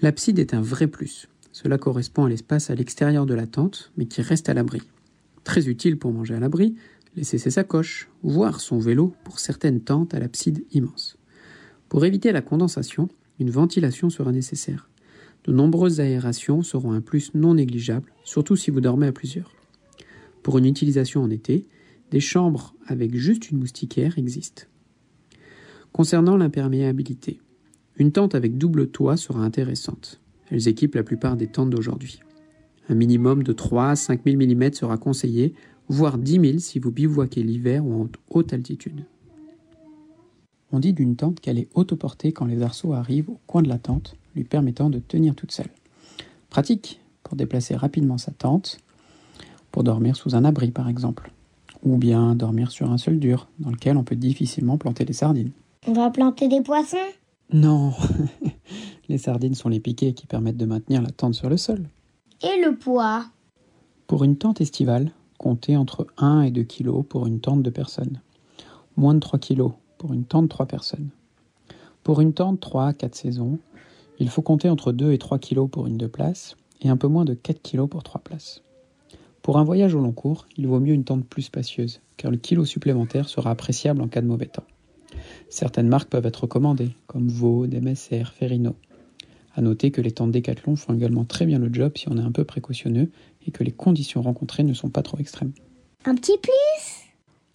L'abside 0.00 0.38
est 0.38 0.54
un 0.54 0.62
vrai 0.62 0.86
plus. 0.86 1.28
Cela 1.52 1.76
correspond 1.76 2.24
à 2.24 2.28
l'espace 2.28 2.70
à 2.70 2.74
l'extérieur 2.74 3.26
de 3.26 3.34
la 3.34 3.46
tente, 3.46 3.92
mais 3.98 4.06
qui 4.06 4.22
reste 4.22 4.48
à 4.48 4.54
l'abri. 4.54 4.80
Très 5.44 5.68
utile 5.68 5.98
pour 5.98 6.12
manger 6.12 6.34
à 6.34 6.40
l'abri, 6.40 6.74
laisser 7.16 7.38
ses 7.38 7.50
sacoches, 7.50 8.08
voire 8.22 8.60
son 8.60 8.78
vélo 8.78 9.14
pour 9.24 9.38
certaines 9.38 9.80
tentes 9.80 10.14
à 10.14 10.20
l'abside 10.20 10.64
immense. 10.72 11.16
Pour 11.88 12.04
éviter 12.04 12.32
la 12.32 12.42
condensation, 12.42 13.08
une 13.38 13.50
ventilation 13.50 14.10
sera 14.10 14.32
nécessaire. 14.32 14.88
De 15.44 15.52
nombreuses 15.52 16.00
aérations 16.00 16.62
seront 16.62 16.92
un 16.92 17.00
plus 17.00 17.34
non 17.34 17.54
négligeable, 17.54 18.12
surtout 18.24 18.56
si 18.56 18.70
vous 18.70 18.80
dormez 18.80 19.06
à 19.06 19.12
plusieurs. 19.12 19.52
Pour 20.42 20.58
une 20.58 20.66
utilisation 20.66 21.22
en 21.22 21.30
été, 21.30 21.66
des 22.10 22.20
chambres 22.20 22.74
avec 22.86 23.14
juste 23.14 23.50
une 23.50 23.58
moustiquaire 23.58 24.18
existent. 24.18 24.64
Concernant 25.92 26.36
l'imperméabilité, 26.36 27.40
une 27.96 28.12
tente 28.12 28.34
avec 28.34 28.58
double 28.58 28.88
toit 28.88 29.16
sera 29.16 29.40
intéressante. 29.40 30.20
Elles 30.50 30.68
équipent 30.68 30.94
la 30.94 31.02
plupart 31.02 31.36
des 31.36 31.46
tentes 31.46 31.70
d'aujourd'hui. 31.70 32.20
Un 32.88 32.94
minimum 32.94 33.42
de 33.42 33.52
3 33.52 33.90
à 33.90 33.96
5 33.96 34.22
000 34.24 34.36
mm 34.36 34.72
sera 34.72 34.96
conseillé 34.96 35.54
voire 35.90 36.18
10 36.18 36.40
000 36.40 36.58
si 36.60 36.78
vous 36.78 36.92
bivouaquez 36.92 37.42
l'hiver 37.42 37.84
ou 37.84 38.02
en 38.02 38.08
haute 38.30 38.52
altitude. 38.52 39.04
On 40.72 40.78
dit 40.78 40.92
d'une 40.92 41.16
tente 41.16 41.40
qu'elle 41.40 41.58
est 41.58 41.68
autoportée 41.74 42.32
quand 42.32 42.46
les 42.46 42.62
arceaux 42.62 42.92
arrivent 42.92 43.30
au 43.30 43.40
coin 43.48 43.60
de 43.60 43.68
la 43.68 43.78
tente, 43.78 44.14
lui 44.36 44.44
permettant 44.44 44.88
de 44.88 45.00
tenir 45.00 45.34
toute 45.34 45.50
seule. 45.50 45.70
Pratique 46.48 47.00
pour 47.24 47.34
déplacer 47.34 47.74
rapidement 47.74 48.18
sa 48.18 48.30
tente, 48.30 48.78
pour 49.72 49.82
dormir 49.82 50.14
sous 50.14 50.36
un 50.36 50.44
abri 50.44 50.70
par 50.70 50.88
exemple, 50.88 51.32
ou 51.82 51.96
bien 51.96 52.36
dormir 52.36 52.70
sur 52.70 52.92
un 52.92 52.98
seul 52.98 53.18
dur 53.18 53.48
dans 53.58 53.70
lequel 53.70 53.96
on 53.96 54.04
peut 54.04 54.16
difficilement 54.16 54.78
planter 54.78 55.04
des 55.04 55.12
sardines. 55.12 55.50
On 55.88 55.92
va 55.92 56.10
planter 56.10 56.46
des 56.46 56.60
poissons? 56.60 56.98
Non, 57.52 57.94
les 59.08 59.18
sardines 59.18 59.54
sont 59.56 59.68
les 59.68 59.80
piquets 59.80 60.12
qui 60.12 60.26
permettent 60.26 60.56
de 60.56 60.66
maintenir 60.66 61.02
la 61.02 61.10
tente 61.10 61.34
sur 61.34 61.50
le 61.50 61.56
sol. 61.56 61.88
Et 62.42 62.64
le 62.64 62.76
poids 62.76 63.24
Pour 64.06 64.22
une 64.22 64.36
tente 64.36 64.60
estivale, 64.60 65.10
compter 65.40 65.74
entre 65.74 66.06
1 66.18 66.42
et 66.42 66.50
2 66.50 66.64
kg 66.64 67.02
pour 67.02 67.26
une 67.26 67.40
tente 67.40 67.62
de 67.62 67.70
personnes. 67.70 68.20
Moins 68.98 69.14
de 69.14 69.20
3 69.20 69.38
kg 69.38 69.70
pour 69.96 70.12
une 70.12 70.24
tente 70.24 70.44
de 70.44 70.48
3 70.50 70.66
personnes. 70.66 71.08
Pour 72.04 72.20
une 72.20 72.34
tente 72.34 72.60
3 72.60 72.88
à 72.88 72.92
4 72.92 73.14
saisons, 73.14 73.58
il 74.18 74.28
faut 74.28 74.42
compter 74.42 74.68
entre 74.68 74.92
2 74.92 75.12
et 75.12 75.18
3 75.18 75.38
kg 75.38 75.66
pour 75.66 75.86
une 75.86 75.96
2 75.96 76.08
places 76.08 76.56
et 76.82 76.90
un 76.90 76.98
peu 76.98 77.08
moins 77.08 77.24
de 77.24 77.32
4 77.32 77.62
kg 77.62 77.86
pour 77.86 78.02
3 78.02 78.20
places. 78.20 78.62
Pour 79.40 79.56
un 79.56 79.64
voyage 79.64 79.94
au 79.94 80.00
long 80.00 80.12
cours, 80.12 80.44
il 80.58 80.66
vaut 80.66 80.78
mieux 80.78 80.92
une 80.92 81.04
tente 81.04 81.24
plus 81.24 81.42
spacieuse, 81.42 82.02
car 82.18 82.30
le 82.30 82.36
kilo 82.36 82.66
supplémentaire 82.66 83.30
sera 83.30 83.50
appréciable 83.50 84.02
en 84.02 84.08
cas 84.08 84.20
de 84.20 84.26
mauvais 84.26 84.44
temps. 84.44 84.66
Certaines 85.48 85.88
marques 85.88 86.10
peuvent 86.10 86.26
être 86.26 86.42
recommandées, 86.42 86.90
comme 87.06 87.28
Vaux, 87.28 87.66
MSR, 87.66 88.32
Ferrino. 88.34 88.76
À 89.54 89.62
noter 89.62 89.90
que 89.90 90.02
les 90.02 90.12
tentes 90.12 90.32
Decathlon 90.32 90.76
font 90.76 90.94
également 90.94 91.24
très 91.24 91.46
bien 91.46 91.58
le 91.58 91.72
job 91.72 91.92
si 91.96 92.10
on 92.10 92.18
est 92.18 92.22
un 92.22 92.30
peu 92.30 92.44
précautionneux 92.44 93.10
et 93.46 93.50
que 93.50 93.64
les 93.64 93.72
conditions 93.72 94.22
rencontrées 94.22 94.64
ne 94.64 94.74
sont 94.74 94.90
pas 94.90 95.02
trop 95.02 95.18
extrêmes. 95.18 95.52
Un 96.04 96.14
petit 96.14 96.38
plus? 96.38 97.10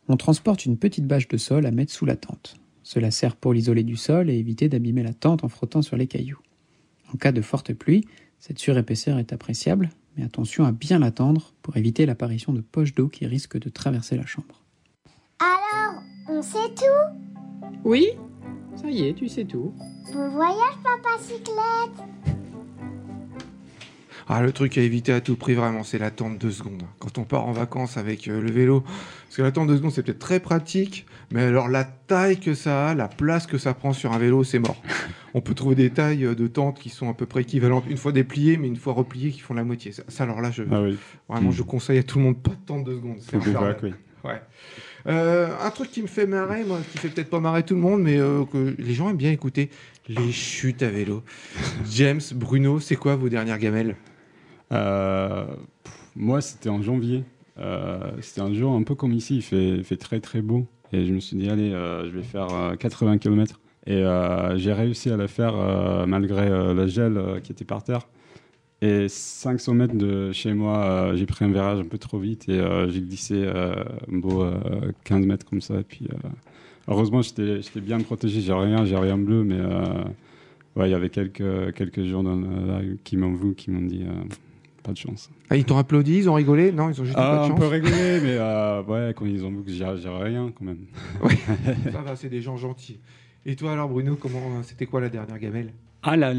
On 0.08 0.18
transporte 0.18 0.66
une 0.66 0.78
petite 0.78 1.08
bâche 1.08 1.28
de 1.28 1.38
sol 1.38 1.66
à 1.66 1.72
mettre 1.72 1.92
sous 1.92 2.06
la 2.06 2.16
tente. 2.16 2.56
Cela 2.84 3.10
sert 3.10 3.36
pour 3.36 3.54
l'isoler 3.54 3.84
du 3.84 3.98
sol 3.98 4.30
et 4.30 4.38
éviter 4.38 4.70
d'abîmer 4.70 5.02
la 5.02 5.14
tente 5.14 5.44
en 5.44 5.50
frottant 5.50 5.82
sur 5.82 5.98
les 5.98 6.08
cailloux. 6.08 6.40
En 7.14 7.18
cas 7.18 7.32
de 7.32 7.42
forte 7.42 7.74
pluie, 7.74 8.06
cette 8.40 8.60
surépaisseur 8.60 9.18
est 9.18 9.34
appréciable, 9.34 9.90
mais 10.16 10.24
attention 10.24 10.66
à 10.66 10.72
bien 10.72 11.00
l'attendre 11.00 11.54
pour 11.64 11.78
éviter 11.78 12.06
l'apparition 12.06 12.54
de 12.54 12.62
poches 12.62 12.94
d'eau 12.94 13.08
qui 13.08 13.26
risquent 13.26 13.60
de 13.60 13.70
traverser 13.70 14.16
la 14.16 14.26
chambre. 14.26 14.62
Alors, 15.40 16.04
on 16.30 16.42
sait 16.42 16.74
tout? 16.76 17.72
Oui, 17.84 18.10
ça 18.76 18.90
y 18.90 19.08
est, 19.08 19.14
tu 19.14 19.28
sais 19.28 19.46
tout. 19.46 19.74
Bon 20.14 20.30
voyage, 20.30 20.78
papa 20.84 21.18
cyclette 21.20 22.25
ah, 24.28 24.42
le 24.42 24.52
truc 24.52 24.78
à 24.78 24.82
éviter 24.82 25.14
à 25.14 25.22
tout 25.22 25.36
prix, 25.36 25.54
vraiment, 25.54 25.84
c'est 25.84 26.00
l'attente 26.00 26.40
deux 26.40 26.50
secondes. 26.50 26.84
Quand 27.00 27.20
on 27.20 27.26
part 27.26 27.46
en 27.46 27.52
vacances 27.52 27.98
avec 27.98 28.28
euh, 28.28 28.42
le 28.42 28.50
vélo, 28.50 28.82
parce 28.82 29.38
que 29.38 29.42
l'attente 29.44 29.68
deux 29.68 29.78
secondes, 29.78 29.92
c'est 29.92 30.02
peut-être 30.02 30.20
très 30.20 30.40
pratique, 30.40 31.06
mais 31.32 31.44
alors 31.44 31.68
la 31.68 31.84
taille 31.84 32.40
que 32.40 32.56
ça 32.56 32.90
a, 32.90 32.96
la 32.96 33.08
place 33.08 33.46
que 33.46 33.60
ça 33.60 33.76
prend 33.76 33.94
sur 33.94 34.14
un 34.14 34.18
vélo, 34.18 34.44
c'est 34.44 34.58
mort. 34.58 34.82
on 35.36 35.42
peut 35.42 35.54
trouver 35.54 35.76
des 35.76 35.92
tailles 35.92 36.26
euh, 36.26 36.34
de 36.34 36.48
tentes 36.48 36.80
qui 36.80 36.90
sont 36.90 37.08
à 37.08 37.14
peu 37.14 37.28
près 37.28 37.42
équivalentes, 37.42 37.84
une 37.88 37.98
fois 37.98 38.12
dépliées, 38.12 38.58
mais 38.58 38.68
une 38.68 38.78
fois 38.78 38.94
repliées, 38.94 39.30
qui 39.30 39.42
font 39.42 39.54
la 39.54 39.64
moitié. 39.64 39.92
Ça, 39.92 40.24
alors 40.24 40.42
là, 40.42 40.50
je, 40.50 40.64
ah 40.72 40.82
vraiment, 41.30 41.52
je 41.52 41.62
conseille 41.62 42.00
à 42.00 42.04
tout 42.04 42.18
le 42.18 42.26
monde 42.26 42.42
pas 42.42 42.52
de 42.52 42.66
tente 42.66 42.84
deux 42.84 42.96
secondes. 42.96 43.18
C'est 43.20 43.38
oui. 43.38 43.94
Ouais. 44.24 44.42
Euh, 45.06 45.56
un 45.62 45.70
truc 45.70 45.92
qui 45.92 46.02
me 46.02 46.08
fait 46.08 46.26
marrer, 46.26 46.64
moi, 46.64 46.80
qui 46.92 46.98
fait 46.98 47.10
peut-être 47.10 47.30
pas 47.30 47.40
marrer 47.40 47.62
tout 47.62 47.76
le 47.76 47.82
monde, 47.82 48.02
mais 48.02 48.18
que 48.52 48.76
les 48.80 48.94
gens 48.96 49.08
aiment 49.08 49.18
bien 49.18 49.32
écouter, 49.32 49.70
les 50.08 50.32
chutes 50.32 50.82
à 50.82 50.90
vélo. 50.90 51.22
James, 51.92 52.22
Bruno, 52.34 52.80
c'est 52.80 52.96
quoi 52.96 53.16
vos 53.16 53.30
dernières 53.30 53.60
gamelles? 53.60 53.96
Moi, 56.16 56.42
c'était 56.42 56.70
en 56.70 56.82
janvier. 56.82 57.24
Euh, 57.58 58.12
c'était 58.22 58.42
un 58.42 58.54
jour 58.54 58.74
un 58.74 58.84
peu 58.84 58.96
comme 58.96 59.14
ici, 59.14 59.38
il 59.38 59.42
fait, 59.42 59.98
très 59.98 60.20
très 60.20 60.42
beau. 60.42 60.68
Et 60.94 61.06
je 61.06 61.14
me 61.14 61.20
suis 61.20 61.38
dit, 61.38 61.50
allez, 61.50 61.72
euh, 61.72 62.10
je 62.10 62.18
vais 62.18 62.24
faire 62.24 62.76
80 62.80 63.18
km. 63.18 63.60
Et 63.88 64.04
j'ai 64.56 64.74
réussi 64.74 65.12
à 65.12 65.18
le 65.18 65.28
faire 65.28 65.54
malgré 66.08 66.50
le 66.50 66.88
gel 66.88 67.40
qui 67.44 67.52
était 67.52 67.66
par 67.66 67.84
terre. 67.84 68.08
Et 68.82 69.08
500 69.08 69.74
mètres 69.76 69.96
de 69.96 70.32
chez 70.32 70.54
moi, 70.54 71.12
j'ai 71.16 71.28
pris 71.28 71.46
un 71.46 71.52
virage 71.52 71.80
un 71.80 71.86
peu 71.86 72.00
trop 72.00 72.18
vite 72.18 72.50
et 72.50 72.60
j'ai 72.90 73.02
glissé 73.02 73.46
un 73.46 74.18
beau 74.18 74.44
15 75.04 75.26
mètres 75.28 75.46
comme 75.46 75.62
ça. 75.62 75.76
Et 75.76 75.84
puis, 75.84 76.08
heureusement, 76.88 77.22
j'étais 77.22 77.62
bien 77.80 78.00
protégé. 78.00 78.42
J'ai 78.42 78.54
rien, 78.54 78.86
j'ai 78.86 78.98
rien 78.98 79.20
bleu, 79.20 79.44
mais 79.44 79.60
il 80.78 80.90
y 80.90 80.96
avait 80.96 81.10
quelques, 81.10 81.76
quelques 81.76 82.06
gens 82.06 82.24
qui 83.04 83.18
m'ont 83.18 83.36
vu, 83.36 83.54
qui 83.54 83.70
m'ont 83.70 83.86
dit 83.86 84.04
pas 84.86 84.94
de 84.94 84.98
chance. 84.98 85.30
Ah, 85.50 85.58
ils 85.58 85.66
t'ont 85.66 85.78
applaudi, 85.78 86.18
ils 86.18 86.30
ont 86.30 86.36
rigolé 86.36 86.72
Non, 86.72 86.90
ils 86.90 87.02
ont 87.02 87.06
juste 87.06 87.18
ah, 87.18 87.38
pas 87.38 87.44
de 87.44 87.48
chance. 87.50 87.58
On 87.58 87.60
peut 87.60 87.68
rigoler, 87.68 88.20
mais 88.24 88.38
euh, 88.38 88.84
ouais, 88.84 89.14
quand 89.16 89.26
ils 89.26 89.44
ont 89.44 89.50
vu 89.50 89.64
que 89.64 89.72
j'avais 89.72 90.24
rien, 90.24 90.52
quand 90.56 90.66
même. 90.66 90.86
Oui, 91.24 91.34
ça 91.92 92.02
va, 92.02 92.16
c'est 92.16 92.30
des 92.30 92.42
gens 92.42 92.58
gentils. 92.58 93.00
Et 93.46 93.56
toi 93.56 93.74
alors, 93.74 93.90
Bruno, 93.90 94.16
comment 94.16 94.64
c'était 94.64 94.86
quoi 94.86 95.02
la 95.02 95.10
dernière 95.10 95.40
gamelle? 95.40 95.74
Ah, 96.04 96.16
la, 96.16 96.34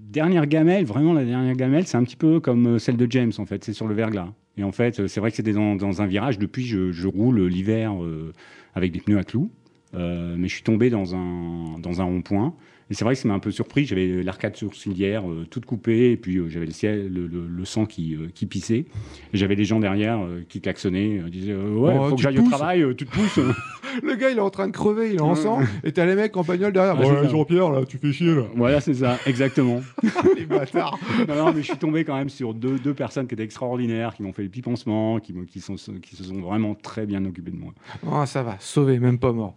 dernière 0.00 0.46
gamelle, 0.46 0.84
vraiment 0.84 1.12
la 1.12 1.24
dernière 1.24 1.54
gamelle, 1.54 1.86
c'est 1.86 1.96
un 1.96 2.02
petit 2.02 2.16
peu 2.16 2.40
comme 2.40 2.66
euh, 2.66 2.78
celle 2.78 2.96
de 2.96 3.06
James, 3.08 3.32
en 3.38 3.46
fait. 3.46 3.62
C'est 3.64 3.72
sur 3.72 3.86
le 3.86 3.94
verglas. 3.94 4.32
Et 4.56 4.64
en 4.64 4.72
fait, 4.72 5.06
c'est 5.06 5.20
vrai 5.20 5.30
que 5.30 5.36
c'était 5.36 5.52
dans, 5.52 6.02
un 6.02 6.06
virage. 6.06 6.38
Depuis, 6.38 6.64
je, 6.66 7.06
roule 7.06 7.46
l'hiver 7.46 8.02
euh, 8.02 8.32
avec 8.74 8.92
des 8.92 9.00
pneus 9.00 9.18
à 9.18 9.24
clous. 9.24 9.50
mais 9.92 10.48
je 10.48 10.54
suis 10.54 10.62
tombé 10.62 10.90
dans 10.90 11.14
un, 11.14 11.78
dans 11.78 12.00
un 12.00 12.04
rond-point. 12.04 12.54
Et 12.90 12.94
c'est 12.94 13.04
vrai 13.04 13.14
que 13.14 13.20
ça 13.20 13.28
m'a 13.28 13.34
un 13.34 13.38
peu 13.38 13.50
surpris. 13.50 13.86
J'avais 13.86 14.22
l'arcade 14.22 14.56
sourcilière 14.56 15.28
euh, 15.28 15.46
toute 15.48 15.64
coupée, 15.64 16.12
et 16.12 16.16
puis 16.16 16.36
euh, 16.36 16.48
j'avais 16.48 16.66
le, 16.66 16.72
ciel, 16.72 17.10
le, 17.12 17.64
sang 17.64 17.86
qui, 17.86 18.14
euh, 18.14 18.28
qui 18.34 18.46
pissait. 18.46 18.84
Et 19.32 19.36
j'avais 19.36 19.56
des 19.56 19.64
gens 19.64 19.80
derrière 19.80 20.20
qui 20.48 20.60
klaxonnaient, 20.60 21.22
disaient 21.30 21.54
Ouais, 21.54 21.94
oh, 21.98 22.10
faut 22.10 22.16
que 22.16 22.22
j'aille 22.22 22.38
au 22.38 22.48
travail, 22.48 22.84
tu 22.96 23.06
te 23.06 23.10
pousses. 23.10 23.40
le 24.02 24.14
gars, 24.16 24.30
il 24.30 24.36
est 24.36 24.42
en 24.42 24.50
train 24.50 24.66
de 24.66 24.72
crever, 24.72 25.10
il 25.10 25.16
est 25.16 25.20
en 25.20 25.34
sang, 25.34 25.60
et 25.82 25.92
t'as 25.92 26.04
les 26.04 26.14
mecs 26.14 26.36
en 26.36 26.42
bagnole 26.42 26.72
derrière. 26.72 26.98
ouais, 26.98 27.28
Jean-Pierre, 27.28 27.70
là, 27.70 27.84
tu 27.86 27.96
fais 27.96 28.12
chier, 28.12 28.34
là. 28.34 28.42
Voilà, 28.54 28.80
c'est 28.80 28.94
ça, 28.94 29.18
exactement. 29.26 29.80
les 30.36 30.44
bâtards. 30.44 30.98
non, 31.28 31.52
mais 31.54 31.62
je 31.62 31.68
suis 31.68 31.78
tombé 31.78 32.04
quand 32.04 32.16
même 32.16 32.28
sur 32.28 32.52
deux, 32.52 32.78
deux 32.78 32.94
personnes 32.94 33.26
qui 33.26 33.34
étaient 33.34 33.44
extraordinaires, 33.44 34.14
qui 34.14 34.22
m'ont 34.22 34.32
fait 34.32 34.42
le 34.42 34.50
pipencement, 34.50 35.20
qui, 35.20 35.34
qui, 35.50 35.60
sont, 35.60 35.76
qui 36.02 36.16
se 36.16 36.24
sont 36.24 36.40
vraiment 36.40 36.74
très 36.74 37.06
bien 37.06 37.24
occupés 37.24 37.50
de 37.50 37.56
moi. 37.56 37.72
Oh, 38.06 38.26
ça 38.26 38.42
va, 38.42 38.56
sauvé, 38.60 38.98
même 38.98 39.18
pas 39.18 39.32
mort. 39.32 39.54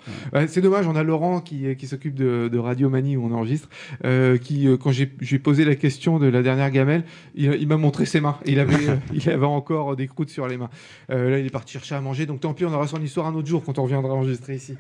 c'est 0.48 0.62
dommage, 0.62 0.88
on 0.88 0.96
a 0.96 1.03
Laurent 1.03 1.41
qui, 1.41 1.75
qui 1.75 1.88
s'occupe 1.88 2.15
de, 2.15 2.50
de 2.51 2.57
Radio 2.57 2.89
Manie 2.89 3.16
où 3.17 3.25
on 3.25 3.33
enregistre, 3.33 3.69
euh, 4.05 4.38
qui, 4.38 4.67
euh, 4.67 4.77
quand 4.77 4.91
j'ai 4.91 5.39
posé 5.39 5.65
la 5.65 5.75
question 5.75 6.19
de 6.19 6.27
la 6.27 6.41
dernière 6.41 6.71
gamelle, 6.71 7.03
il, 7.36 7.67
m'a 7.67 7.77
montré 7.77 8.05
ses 8.05 8.21
mains. 8.21 8.38
Il 8.45 8.59
avait, 8.59 8.75
euh, 8.89 8.95
il 9.13 9.29
avait 9.29 9.45
encore 9.45 9.95
des 9.95 10.07
croûtes 10.07 10.29
sur 10.29 10.47
les 10.47 10.57
mains. 10.57 10.69
là, 11.09 11.39
il 11.39 11.45
est 11.45 11.50
parti 11.50 11.74
chercher 11.74 11.95
à 11.95 12.01
manger, 12.01 12.25
donc 12.25 12.41
tant 12.41 12.53
pis, 12.53 12.65
on 12.65 12.74
aura 12.74 12.88
son 12.88 13.01
histoire 13.01 13.27
un 13.27 13.36
autre 13.36 13.47
jour 13.47 13.63
quand 13.63 13.79
on 13.79 13.83
reviendra 13.83 14.13
enregistrer 14.13 14.55
ici. 14.55 14.75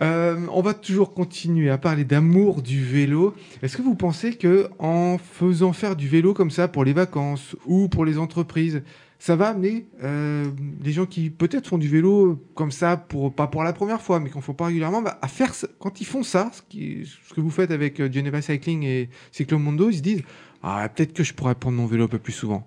on 0.00 0.62
va 0.62 0.74
toujours 0.74 1.14
continuer 1.14 1.70
à 1.70 1.78
parler 1.78 2.04
d'amour 2.04 2.62
du 2.62 2.84
vélo. 2.84 3.34
Est-ce 3.62 3.76
que 3.76 3.82
vous 3.82 3.94
pensez 3.94 4.34
que 4.34 4.68
en 4.78 5.18
faisant 5.18 5.72
faire 5.72 5.96
du 5.96 6.08
vélo 6.08 6.34
comme 6.34 6.50
ça 6.50 6.68
pour 6.68 6.84
les 6.84 6.92
vacances 6.92 7.56
ou 7.66 7.88
pour 7.88 8.04
les 8.04 8.18
entreprises, 8.18 8.82
ça 9.20 9.36
va 9.36 9.48
amener 9.48 9.84
euh, 10.02 10.46
des 10.56 10.92
gens 10.92 11.04
qui 11.04 11.28
peut-être 11.28 11.68
font 11.68 11.76
du 11.76 11.88
vélo 11.88 12.42
comme 12.54 12.70
ça, 12.70 12.96
pour, 12.96 13.32
pas 13.32 13.46
pour 13.48 13.62
la 13.62 13.74
première 13.74 14.00
fois, 14.00 14.18
mais 14.18 14.30
qu'on 14.30 14.38
ne 14.38 14.44
font 14.44 14.54
pas 14.54 14.64
régulièrement, 14.64 15.02
bah, 15.02 15.18
à 15.20 15.28
faire 15.28 15.52
quand 15.78 16.00
ils 16.00 16.06
font 16.06 16.22
ça, 16.22 16.50
ce, 16.54 16.62
qui, 16.62 17.04
ce, 17.04 17.34
que 17.34 17.42
vous 17.42 17.50
faites 17.50 17.70
avec 17.70 18.00
euh, 18.00 18.10
Geneva 18.10 18.40
Cycling 18.40 18.82
et 18.82 19.10
Cyclomondo, 19.30 19.90
ils 19.90 19.98
se 19.98 20.00
disent 20.00 20.22
ah, 20.62 20.88
peut-être 20.88 21.12
que 21.12 21.22
je 21.22 21.34
pourrais 21.34 21.54
prendre 21.54 21.76
mon 21.76 21.84
vélo 21.84 22.04
un 22.04 22.08
peu 22.08 22.18
plus 22.18 22.32
souvent. 22.32 22.66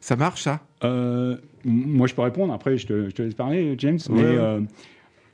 Ça 0.00 0.16
marche, 0.16 0.42
ça? 0.42 0.66
Euh, 0.84 1.36
Moi, 1.66 2.06
je 2.06 2.14
peux 2.14 2.22
répondre. 2.22 2.54
Après, 2.54 2.78
je 2.78 2.86
te, 2.86 3.22
laisse 3.22 3.34
parler, 3.34 3.74
James. 3.76 3.98
Ouais. 4.08 4.22
Mais 4.22 4.38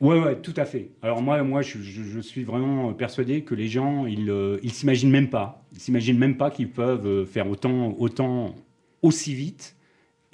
ouais, 0.01 0.21
ouais, 0.21 0.37
tout 0.41 0.55
à 0.57 0.65
fait. 0.65 0.91
Alors 1.03 1.23
moi, 1.23 1.45
moi, 1.45 1.63
je, 1.63 1.79
je, 1.81 2.19
suis 2.19 2.43
vraiment 2.43 2.93
persuadé 2.93 3.43
que 3.43 3.55
les 3.55 3.69
gens, 3.69 4.07
ils, 4.07 4.33
ils 4.65 4.73
s'imaginent 4.73 5.13
même 5.13 5.31
pas, 5.31 5.65
ils 5.75 5.81
s'imaginent 5.81 6.19
même 6.19 6.37
pas 6.37 6.51
qu'ils 6.51 6.71
peuvent 6.71 7.25
faire 7.25 7.49
autant, 7.49 7.95
autant, 7.99 8.57
aussi 9.01 9.35
vite 9.35 9.74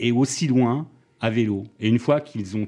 et 0.00 0.10
aussi 0.10 0.48
loin 0.48 0.88
à 1.20 1.30
vélo. 1.30 1.64
Et 1.78 1.88
une 1.88 1.98
fois 1.98 2.20
qu'ils 2.20 2.56
ont 2.56 2.66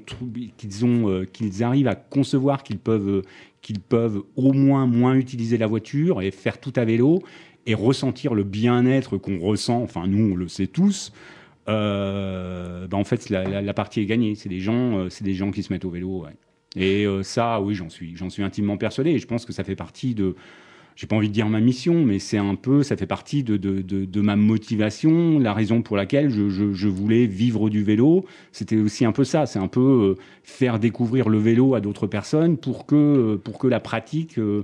qu'ils 0.57 0.85
ont 0.85 1.09
euh, 1.09 1.25
qu'ils 1.25 1.63
arrivent 1.63 1.87
à 1.87 1.95
concevoir 1.95 2.63
qu'ils 2.63 2.77
peuvent 2.77 3.09
euh, 3.09 3.21
qu'ils 3.61 3.79
peuvent 3.79 4.21
au 4.35 4.53
moins 4.53 4.85
moins 4.85 5.15
utiliser 5.15 5.57
la 5.57 5.67
voiture 5.67 6.21
et 6.21 6.31
faire 6.31 6.61
tout 6.61 6.73
à 6.75 6.85
vélo 6.85 7.21
et 7.65 7.73
ressentir 7.73 8.35
le 8.35 8.43
bien-être 8.43 9.17
qu'on 9.17 9.39
ressent. 9.39 9.81
Enfin, 9.81 10.05
nous, 10.05 10.33
on 10.33 10.35
le 10.35 10.47
sait 10.47 10.67
tous. 10.67 11.11
Euh, 11.69 12.87
ben, 12.87 12.97
en 12.97 13.05
fait, 13.05 13.29
la, 13.29 13.73
partie 13.73 14.01
est 14.01 14.05
gagnée. 14.05 14.35
C'est 14.35 14.49
des 14.49 14.59
gens, 14.59 15.09
c'est 15.09 15.23
des 15.23 15.33
gens 15.33 15.49
qui 15.49 15.63
se 15.63 15.71
mettent 15.71 15.85
au 15.85 15.89
vélo. 15.89 16.25
Et 16.75 17.07
ça, 17.23 17.61
oui, 17.61 17.73
j'en 17.73 17.89
suis, 17.89 18.17
j'en 18.17 18.29
suis 18.29 18.43
intimement 18.43 18.75
persuadé. 18.75 19.11
Et 19.11 19.19
je 19.19 19.27
pense 19.27 19.45
que 19.45 19.53
ça 19.53 19.63
fait 19.63 19.77
partie 19.77 20.13
de 20.13 20.35
j'ai 20.95 21.07
pas 21.07 21.15
envie 21.15 21.29
de 21.29 21.33
dire 21.33 21.47
ma 21.47 21.59
mission, 21.59 22.03
mais 22.05 22.19
c'est 22.19 22.37
un 22.37 22.55
peu, 22.55 22.83
ça 22.83 22.95
fait 22.97 23.07
partie 23.07 23.43
de, 23.43 23.57
de, 23.57 23.81
de, 23.81 24.21
ma 24.21 24.35
motivation, 24.35 25.39
la 25.39 25.53
raison 25.53 25.81
pour 25.81 25.97
laquelle 25.97 26.29
je, 26.29 26.49
je, 26.49 26.87
voulais 26.87 27.25
vivre 27.25 27.69
du 27.69 27.83
vélo. 27.83 28.25
C'était 28.51 28.77
aussi 28.77 29.05
un 29.05 29.11
peu 29.11 29.23
ça, 29.23 29.45
c'est 29.45 29.59
un 29.59 29.67
peu 29.67 29.79
euh, 30.19 30.21
faire 30.43 30.79
découvrir 30.79 31.29
le 31.29 31.37
vélo 31.39 31.75
à 31.75 31.81
d'autres 31.81 32.07
personnes 32.07 32.57
pour 32.57 32.85
que, 32.85 33.35
pour 33.43 33.57
que 33.57 33.67
la 33.67 33.79
pratique 33.79 34.37
euh, 34.37 34.63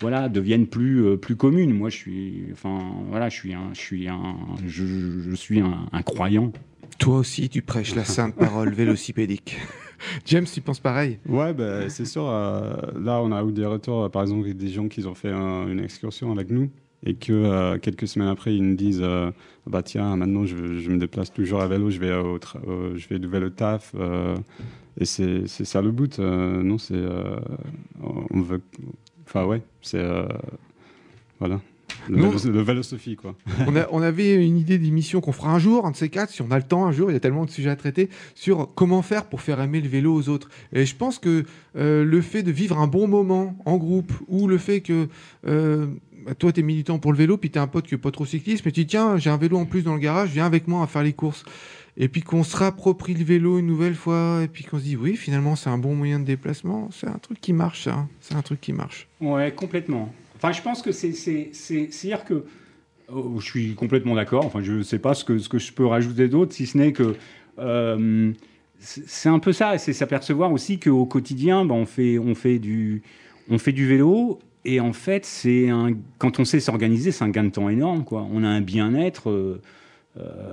voilà, 0.00 0.28
devienne 0.28 0.66
plus, 0.66 1.04
euh, 1.04 1.16
plus 1.16 1.36
commune. 1.36 1.72
Moi, 1.72 1.90
je 1.90 1.96
suis, 1.96 2.44
enfin, 2.52 2.78
voilà, 3.08 3.28
je 3.28 3.36
suis 3.36 3.54
un, 3.54 3.70
je 3.72 3.80
suis 3.80 4.08
un, 4.08 4.36
je, 4.66 5.34
suis 5.34 5.60
un 5.60 6.02
croyant. 6.02 6.52
Toi 6.98 7.18
aussi, 7.18 7.48
tu 7.48 7.62
prêches 7.62 7.94
la 7.94 8.04
sainte 8.04 8.34
parole 8.34 8.72
vélocipédique. 8.72 9.58
James, 10.26 10.46
tu 10.52 10.60
penses 10.60 10.80
pareil? 10.80 11.18
Ouais, 11.28 11.52
bah, 11.52 11.88
c'est 11.88 12.04
sûr. 12.04 12.28
Euh, 12.28 12.74
là, 13.00 13.20
on 13.22 13.32
a 13.32 13.42
eu 13.42 13.52
des 13.52 13.66
retours, 13.66 14.10
par 14.10 14.22
exemple, 14.22 14.52
des 14.52 14.68
gens 14.68 14.88
qui 14.88 15.04
ont 15.06 15.14
fait 15.14 15.32
une 15.32 15.80
excursion 15.80 16.30
avec 16.32 16.50
nous 16.50 16.70
et 17.06 17.14
que 17.14 17.32
euh, 17.32 17.78
quelques 17.78 18.08
semaines 18.08 18.28
après, 18.28 18.54
ils 18.54 18.62
nous 18.62 18.76
disent 18.76 19.02
euh, 19.02 19.30
bah 19.66 19.82
tiens, 19.82 20.16
maintenant 20.16 20.46
je, 20.46 20.56
me 20.56 20.96
déplace 20.96 21.30
toujours 21.30 21.60
à 21.60 21.68
vélo, 21.68 21.90
je 21.90 21.98
vais 21.98 22.14
au 22.14 22.38
je 22.96 23.08
vais 23.08 23.18
du 23.18 23.28
vélo 23.28 23.50
taf. 23.50 23.94
et 24.98 25.04
c'est 25.04 25.46
ça 25.46 25.82
le 25.82 25.90
but. 25.90 26.18
non, 26.18 26.78
c'est 26.78 27.02
on 28.00 28.40
veut. 28.40 28.62
Enfin 29.26 29.44
ouais, 29.44 29.62
c'est 29.82 30.02
voilà. 31.38 31.60
Le, 32.08 32.62
vélo, 32.62 32.82
Sophie, 32.82 33.16
quoi. 33.16 33.34
on, 33.66 33.76
a, 33.76 33.86
on, 33.90 34.02
avait 34.02 34.34
une 34.44 34.58
idée 34.58 34.78
d'émission 34.78 35.20
qu'on 35.20 35.32
fera 35.32 35.50
un 35.50 35.58
jour, 35.58 35.86
un 35.86 35.90
de 35.90 35.96
ces 35.96 36.08
quatre, 36.08 36.30
si 36.30 36.42
on 36.42 36.50
a 36.50 36.56
le 36.56 36.62
temps 36.62 36.86
un 36.86 36.92
jour, 36.92 37.10
il 37.10 37.14
y 37.14 37.16
a 37.16 37.20
tellement 37.20 37.44
de 37.44 37.50
sujets 37.50 37.70
à 37.70 37.76
traiter, 37.76 38.10
sur 38.34 38.72
comment 38.74 39.02
faire 39.02 39.24
pour 39.24 39.40
faire 39.40 39.60
aimer 39.60 39.80
le 39.80 39.88
vélo 39.88 40.14
aux 40.14 40.28
autres. 40.28 40.48
Et 40.72 40.86
je 40.86 40.94
pense 40.94 41.18
que 41.18 41.44
euh, 41.76 42.04
le 42.04 42.20
fait 42.20 42.42
de 42.42 42.50
vivre 42.50 42.78
un 42.78 42.86
bon 42.86 43.08
moment 43.08 43.56
en 43.64 43.76
groupe, 43.76 44.12
ou 44.28 44.46
le 44.46 44.58
fait 44.58 44.80
que 44.80 45.08
euh, 45.46 45.86
bah, 46.24 46.34
toi, 46.34 46.52
tu 46.52 46.60
es 46.60 46.62
militant 46.62 46.98
pour 46.98 47.12
le 47.12 47.18
vélo, 47.18 47.36
puis 47.36 47.50
tu 47.50 47.58
un 47.58 47.66
pote 47.66 47.86
qui 47.86 47.94
n'est 47.94 48.00
pas 48.00 48.10
trop 48.10 48.24
cycliste, 48.24 48.64
mais 48.64 48.72
tu 48.72 48.80
dis, 48.80 48.86
tiens, 48.86 49.18
j'ai 49.18 49.30
un 49.30 49.36
vélo 49.36 49.58
en 49.58 49.66
plus 49.66 49.82
dans 49.82 49.94
le 49.94 50.00
garage, 50.00 50.30
viens 50.30 50.46
avec 50.46 50.68
moi 50.68 50.82
à 50.82 50.86
faire 50.86 51.02
les 51.02 51.12
courses. 51.12 51.44
Et 51.96 52.08
puis 52.08 52.22
qu'on 52.22 52.42
se 52.42 52.56
réapproprie 52.56 53.14
le 53.14 53.24
vélo 53.24 53.58
une 53.58 53.66
nouvelle 53.66 53.94
fois, 53.94 54.40
et 54.42 54.48
puis 54.48 54.64
qu'on 54.64 54.78
se 54.78 54.84
dit, 54.84 54.96
oui, 54.96 55.16
finalement, 55.16 55.54
c'est 55.54 55.70
un 55.70 55.78
bon 55.78 55.94
moyen 55.94 56.18
de 56.18 56.24
déplacement, 56.24 56.88
c'est 56.92 57.06
un 57.06 57.18
truc 57.18 57.40
qui 57.40 57.52
marche, 57.52 57.84
ça. 57.84 58.08
C'est 58.20 58.34
un 58.34 58.42
truc 58.42 58.60
qui 58.60 58.72
marche. 58.72 59.06
Ouais, 59.20 59.52
complètement. 59.54 60.12
Enfin, 60.44 60.52
je 60.52 60.60
pense 60.60 60.82
que 60.82 60.92
c'est. 60.92 61.12
C'est-à-dire 61.12 62.24
que. 62.24 62.44
Oh, 63.10 63.36
je 63.38 63.44
suis 63.44 63.74
complètement 63.74 64.14
d'accord. 64.14 64.44
Enfin, 64.44 64.60
je 64.62 64.72
ne 64.72 64.82
sais 64.82 64.98
pas 64.98 65.14
ce 65.14 65.24
que, 65.24 65.38
je 65.38 65.72
peux 65.72 65.86
rajouter 65.86 66.28
d'autre, 66.28 66.52
si 66.52 66.66
ce 66.66 66.76
n'est 66.76 66.92
que. 66.92 67.16
Euh, 67.58 68.32
c'est 68.78 69.30
un 69.30 69.38
peu 69.38 69.52
ça, 69.52 69.78
c'est 69.78 69.94
s'apercevoir 69.94 70.52
aussi 70.52 70.78
qu'au 70.78 71.06
quotidien, 71.06 71.64
ben, 71.64 71.74
on, 71.74 71.86
fait, 71.86 72.18
on, 72.18 72.34
fait 72.34 72.58
du, 72.58 73.02
on 73.48 73.56
fait 73.56 73.72
du 73.72 73.86
vélo 73.86 74.38
et 74.66 74.80
en 74.80 74.92
fait, 74.92 75.26
quand 76.18 76.38
on 76.38 76.44
sait 76.44 76.60
s'organiser, 76.60 77.10
c'est 77.10 77.24
un 77.24 77.30
gain 77.30 77.44
de 77.44 77.50
temps 77.50 77.70
énorme. 77.70 78.04
Quoi. 78.04 78.26
On 78.30 78.44
a 78.44 78.48
un 78.48 78.60
bien-être. 78.60 79.30
Euh, 79.30 79.62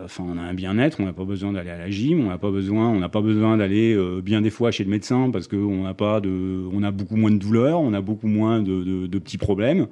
enfin, 0.03 0.23
on 0.27 0.37
a 0.37 0.41
un 0.41 0.53
bien-être, 0.53 0.99
on 0.99 1.05
n'a 1.05 1.13
pas 1.13 1.23
besoin 1.23 1.53
d'aller 1.53 1.69
à 1.69 1.77
la 1.77 1.89
gym, 1.89 2.25
on 2.25 2.29
n'a 2.29 2.37
pas 2.37 2.49
besoin, 2.49 2.89
on 2.89 2.99
n'a 2.99 3.09
pas 3.09 3.21
besoin 3.21 3.57
d'aller 3.57 3.93
euh, 3.93 4.21
bien 4.21 4.41
des 4.41 4.49
fois 4.49 4.71
chez 4.71 4.83
le 4.83 4.89
médecin 4.89 5.29
parce 5.31 5.47
qu'on 5.47 5.83
n'a 5.83 5.93
pas 5.93 6.19
de, 6.19 6.67
on 6.73 6.81
a 6.81 6.91
beaucoup 6.91 7.15
moins 7.15 7.31
de 7.31 7.37
douleurs, 7.37 7.79
on 7.79 7.93
a 7.93 8.01
beaucoup 8.01 8.27
moins 8.27 8.61
de, 8.61 9.07
petits 9.19 9.37
problèmes. 9.37 9.87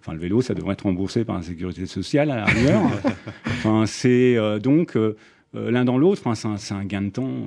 Enfin, 0.00 0.14
le 0.14 0.18
vélo, 0.18 0.42
ça 0.42 0.54
devrait 0.54 0.72
être 0.72 0.82
remboursé 0.82 1.24
par 1.24 1.36
la 1.36 1.42
sécurité 1.42 1.86
sociale 1.86 2.32
à 2.32 2.36
l'arrière. 2.36 2.80
enfin, 3.46 3.84
c'est 3.86 4.36
euh, 4.36 4.58
donc 4.58 4.98
l'un 5.54 5.84
dans 5.84 5.98
l'autre. 5.98 6.22
Enfin, 6.24 6.56
c'est 6.56 6.74
un, 6.74 6.84
gain 6.84 7.02
de 7.02 7.10
temps. 7.10 7.46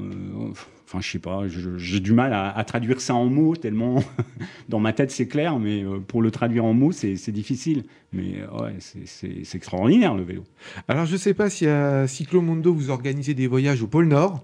Enfin, 0.87 1.01
je 1.01 1.09
sais 1.09 1.19
pas, 1.19 1.43
j'ai 1.77 1.99
du 1.99 2.13
mal 2.13 2.31
à, 2.33 2.63
traduire 2.63 3.01
ça 3.01 3.15
en 3.15 3.25
mots, 3.25 3.55
tellement 3.55 4.03
dans 4.69 4.79
ma 4.79 4.93
tête 4.93 5.09
c'est 5.09 5.27
clair, 5.27 5.57
mais 5.57 5.83
euh, 5.83 5.99
pour 5.99 6.21
le 6.21 6.29
traduire 6.29 6.63
en 6.63 6.73
mots, 6.73 6.91
c'est 6.91 7.31
difficile. 7.31 7.85
Mais 8.13 8.35
euh, 8.41 8.63
ouais, 8.63 8.75
c'est 8.79 9.55
extraordinaire 9.55 10.13
le 10.13 10.23
vélo. 10.23 10.43
Alors, 10.87 11.07
je 11.07 11.17
sais 11.17 11.33
pas 11.33 11.49
si 11.49 11.65
à 11.65 12.07
Cyclomondo 12.07 12.71
vous 12.71 12.91
organisez 12.91 13.33
des 13.33 13.47
voyages 13.47 13.81
au 13.81 13.87
pôle 13.87 14.07
Nord, 14.07 14.43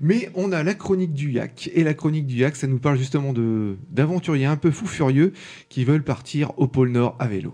mais 0.00 0.30
on 0.36 0.52
a 0.52 0.62
la 0.62 0.74
chronique 0.74 1.12
du 1.12 1.32
Yak. 1.32 1.68
Et 1.74 1.82
la 1.82 1.94
chronique 1.94 2.26
du 2.26 2.36
Yak, 2.36 2.54
ça 2.54 2.68
nous 2.68 2.78
parle 2.78 2.96
justement 2.96 3.34
d'aventuriers 3.90 4.46
un 4.46 4.56
peu 4.56 4.70
fous 4.70 4.86
furieux 4.86 5.32
qui 5.68 5.84
veulent 5.84 6.04
partir 6.04 6.52
au 6.58 6.68
pôle 6.68 6.90
Nord 6.90 7.16
à 7.18 7.26
vélo. 7.26 7.52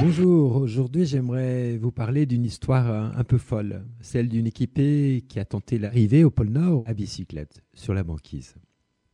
Bonjour, 0.00 0.54
aujourd'hui 0.54 1.06
j'aimerais 1.06 1.76
vous 1.76 1.90
parler 1.90 2.24
d'une 2.24 2.44
histoire 2.44 3.16
un 3.18 3.24
peu 3.24 3.36
folle, 3.36 3.84
celle 4.00 4.28
d'une 4.28 4.46
équipée 4.46 5.24
qui 5.28 5.40
a 5.40 5.44
tenté 5.44 5.76
l'arrivée 5.76 6.22
au 6.22 6.30
pôle 6.30 6.50
Nord 6.50 6.84
à 6.86 6.94
bicyclette, 6.94 7.64
sur 7.74 7.94
la 7.94 8.04
banquise. 8.04 8.54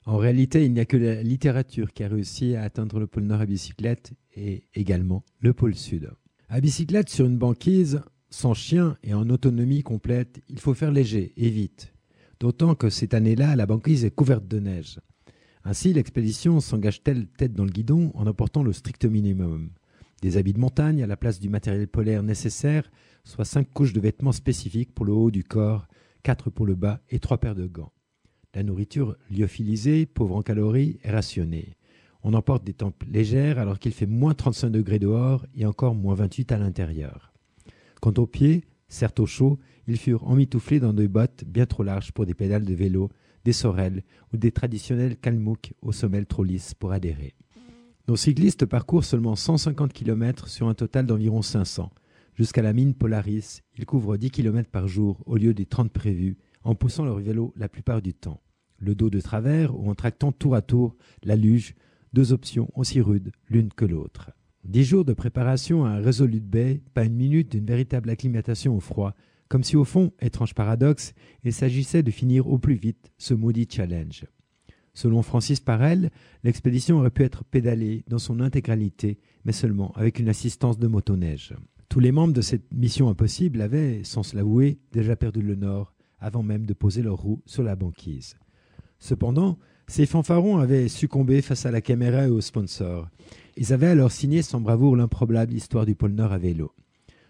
En 0.04 0.18
réalité, 0.18 0.66
il 0.66 0.74
n'y 0.74 0.80
a 0.80 0.84
que 0.84 0.98
la 0.98 1.22
littérature 1.22 1.94
qui 1.94 2.04
a 2.04 2.08
réussi 2.08 2.54
à 2.54 2.64
atteindre 2.64 3.00
le 3.00 3.06
pôle 3.06 3.22
Nord 3.24 3.40
à 3.40 3.46
bicyclette 3.46 4.12
et 4.36 4.64
également 4.74 5.24
le 5.40 5.54
pôle 5.54 5.74
Sud. 5.74 6.10
À 6.50 6.60
bicyclette 6.60 7.08
sur 7.08 7.24
une 7.24 7.38
banquise, 7.38 8.02
sans 8.28 8.52
chien 8.52 8.98
et 9.02 9.14
en 9.14 9.30
autonomie 9.30 9.82
complète, 9.82 10.42
il 10.50 10.60
faut 10.60 10.74
faire 10.74 10.92
léger 10.92 11.32
et 11.38 11.48
vite. 11.48 11.94
D'autant 12.40 12.74
que 12.74 12.90
cette 12.90 13.14
année-là, 13.14 13.56
la 13.56 13.64
banquise 13.64 14.04
est 14.04 14.14
couverte 14.14 14.46
de 14.46 14.60
neige. 14.60 15.00
Ainsi, 15.64 15.94
l'expédition 15.94 16.60
s'engage-t-elle 16.60 17.26
tête 17.26 17.54
dans 17.54 17.64
le 17.64 17.70
guidon 17.70 18.12
en 18.14 18.26
apportant 18.26 18.62
le 18.62 18.74
strict 18.74 19.06
minimum. 19.06 19.70
Des 20.24 20.38
habits 20.38 20.54
de 20.54 20.58
montagne 20.58 21.02
à 21.02 21.06
la 21.06 21.18
place 21.18 21.38
du 21.38 21.50
matériel 21.50 21.86
polaire 21.86 22.22
nécessaire, 22.22 22.90
soit 23.24 23.44
cinq 23.44 23.70
couches 23.74 23.92
de 23.92 24.00
vêtements 24.00 24.32
spécifiques 24.32 24.94
pour 24.94 25.04
le 25.04 25.12
haut 25.12 25.30
du 25.30 25.44
corps, 25.44 25.86
quatre 26.22 26.48
pour 26.48 26.64
le 26.64 26.74
bas 26.74 27.02
et 27.10 27.18
trois 27.18 27.36
paires 27.36 27.54
de 27.54 27.66
gants. 27.66 27.92
La 28.54 28.62
nourriture 28.62 29.18
lyophilisée, 29.30 30.06
pauvre 30.06 30.36
en 30.36 30.40
calories, 30.40 30.98
est 31.02 31.10
rationnée. 31.10 31.76
On 32.22 32.32
emporte 32.32 32.64
des 32.64 32.72
tempes 32.72 33.04
légères 33.06 33.58
alors 33.58 33.78
qu'il 33.78 33.92
fait 33.92 34.06
moins 34.06 34.32
35 34.32 34.70
degrés 34.70 34.98
dehors 34.98 35.44
et 35.54 35.66
encore 35.66 35.94
moins 35.94 36.14
28 36.14 36.52
à 36.52 36.56
l'intérieur. 36.56 37.34
Quant 38.00 38.14
aux 38.16 38.26
pieds, 38.26 38.64
certes 38.88 39.20
au 39.20 39.26
chaud, 39.26 39.58
ils 39.86 39.98
furent 39.98 40.26
emmitouflés 40.26 40.80
dans 40.80 40.94
des 40.94 41.06
bottes 41.06 41.44
bien 41.46 41.66
trop 41.66 41.82
larges 41.82 42.12
pour 42.12 42.24
des 42.24 42.32
pédales 42.32 42.64
de 42.64 42.72
vélo, 42.72 43.10
des 43.44 43.52
sorelles 43.52 44.02
ou 44.32 44.38
des 44.38 44.52
traditionnels 44.52 45.18
calmouks 45.18 45.74
aux 45.82 45.92
semelles 45.92 46.24
trop 46.24 46.44
lisses 46.44 46.72
pour 46.72 46.92
adhérer. 46.92 47.34
Nos 48.06 48.16
cyclistes 48.16 48.66
parcourent 48.66 49.04
seulement 49.04 49.34
150 49.34 49.90
km 49.94 50.48
sur 50.48 50.68
un 50.68 50.74
total 50.74 51.06
d'environ 51.06 51.40
500. 51.40 51.90
Jusqu'à 52.34 52.60
la 52.60 52.74
mine 52.74 52.92
Polaris, 52.92 53.62
ils 53.78 53.86
couvrent 53.86 54.18
10 54.18 54.30
km 54.30 54.68
par 54.68 54.88
jour 54.88 55.22
au 55.24 55.38
lieu 55.38 55.54
des 55.54 55.64
30 55.64 55.90
prévus, 55.90 56.36
en 56.64 56.74
poussant 56.74 57.06
leur 57.06 57.18
vélo 57.18 57.54
la 57.56 57.70
plupart 57.70 58.02
du 58.02 58.12
temps. 58.12 58.42
Le 58.76 58.94
dos 58.94 59.08
de 59.08 59.20
travers 59.20 59.74
ou 59.74 59.88
en 59.88 59.94
tractant 59.94 60.32
tour 60.32 60.54
à 60.54 60.60
tour 60.60 60.96
la 61.22 61.34
luge, 61.34 61.74
deux 62.12 62.34
options 62.34 62.68
aussi 62.74 63.00
rudes 63.00 63.32
l'une 63.48 63.72
que 63.72 63.86
l'autre. 63.86 64.32
Dix 64.64 64.84
jours 64.84 65.06
de 65.06 65.14
préparation 65.14 65.86
à 65.86 65.90
un 65.90 66.02
Resolute 66.02 66.46
Bay, 66.46 66.82
pas 66.92 67.04
une 67.04 67.16
minute 67.16 67.52
d'une 67.52 67.64
véritable 67.64 68.10
acclimatation 68.10 68.76
au 68.76 68.80
froid, 68.80 69.14
comme 69.48 69.64
si 69.64 69.76
au 69.76 69.84
fond, 69.84 70.12
étrange 70.20 70.52
paradoxe, 70.52 71.14
il 71.42 71.54
s'agissait 71.54 72.02
de 72.02 72.10
finir 72.10 72.48
au 72.48 72.58
plus 72.58 72.74
vite 72.74 73.12
ce 73.16 73.32
maudit 73.32 73.66
challenge. 73.70 74.26
Selon 74.94 75.22
Francis 75.22 75.58
Parel, 75.60 76.10
l'expédition 76.44 76.98
aurait 76.98 77.10
pu 77.10 77.24
être 77.24 77.44
pédalée 77.44 78.04
dans 78.08 78.18
son 78.18 78.40
intégralité, 78.40 79.18
mais 79.44 79.52
seulement 79.52 79.92
avec 79.96 80.20
une 80.20 80.28
assistance 80.28 80.78
de 80.78 80.86
motoneige. 80.86 81.54
Tous 81.88 82.00
les 82.00 82.12
membres 82.12 82.32
de 82.32 82.40
cette 82.40 82.72
mission 82.72 83.08
impossible 83.08 83.60
avaient, 83.60 84.02
sans 84.04 84.22
se 84.22 84.36
l'avouer, 84.36 84.78
déjà 84.92 85.16
perdu 85.16 85.42
le 85.42 85.56
nord, 85.56 85.92
avant 86.20 86.42
même 86.42 86.64
de 86.64 86.74
poser 86.74 87.02
leurs 87.02 87.18
roues 87.18 87.42
sur 87.44 87.64
la 87.64 87.76
banquise. 87.76 88.36
Cependant, 88.98 89.58
ces 89.86 90.06
fanfarons 90.06 90.58
avaient 90.58 90.88
succombé 90.88 91.42
face 91.42 91.66
à 91.66 91.70
la 91.70 91.80
caméra 91.80 92.26
et 92.26 92.30
aux 92.30 92.40
sponsors. 92.40 93.08
Ils 93.56 93.72
avaient 93.72 93.88
alors 93.88 94.12
signé 94.12 94.42
sans 94.42 94.60
bravoure 94.60 94.96
l'improbable 94.96 95.52
histoire 95.52 95.86
du 95.86 95.94
pôle 95.94 96.12
Nord 96.12 96.32
à 96.32 96.38
vélo. 96.38 96.72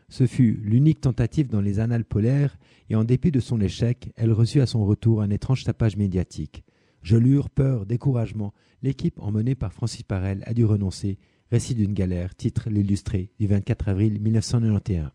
Ce 0.08 0.26
fut 0.26 0.60
l'unique 0.62 1.00
tentative 1.00 1.48
dans 1.48 1.60
les 1.60 1.80
annales 1.80 2.04
polaires, 2.04 2.56
et 2.90 2.94
en 2.94 3.04
dépit 3.04 3.32
de 3.32 3.40
son 3.40 3.60
échec, 3.60 4.12
elle 4.16 4.32
reçut 4.32 4.60
à 4.60 4.66
son 4.66 4.84
retour 4.84 5.22
un 5.22 5.30
étrange 5.30 5.64
tapage 5.64 5.96
médiatique. 5.96 6.62
Gelure, 7.04 7.50
peur, 7.50 7.84
découragement, 7.84 8.54
l'équipe 8.82 9.20
emmenée 9.20 9.54
par 9.54 9.74
Francis 9.74 10.02
Parel 10.02 10.42
a 10.46 10.54
dû 10.54 10.64
renoncer. 10.64 11.18
Récit 11.50 11.74
d'une 11.74 11.92
galère, 11.92 12.34
titre 12.34 12.70
l'illustré 12.70 13.30
du 13.38 13.46
24 13.46 13.90
avril 13.90 14.22
1991. 14.22 15.10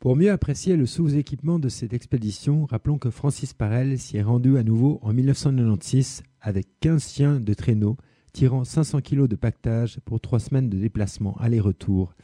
Pour 0.00 0.16
mieux 0.16 0.30
apprécier 0.30 0.76
le 0.76 0.84
sous-équipement 0.84 1.58
de 1.58 1.70
cette 1.70 1.94
expédition, 1.94 2.66
rappelons 2.66 2.98
que 2.98 3.08
Francis 3.08 3.54
Parel 3.54 3.98
s'y 3.98 4.18
est 4.18 4.22
rendu 4.22 4.58
à 4.58 4.62
nouveau 4.62 4.98
en 5.00 5.14
1996 5.14 6.24
avec 6.42 6.68
15 6.80 7.10
chiens 7.10 7.40
de 7.40 7.54
traîneau 7.54 7.96
tirant 8.34 8.64
500 8.64 9.00
kg 9.00 9.26
de 9.26 9.36
pactage 9.36 9.98
pour 10.04 10.20
trois 10.20 10.40
semaines 10.40 10.68
de 10.68 10.76
déplacement 10.76 11.38
aller-retour, 11.38 12.14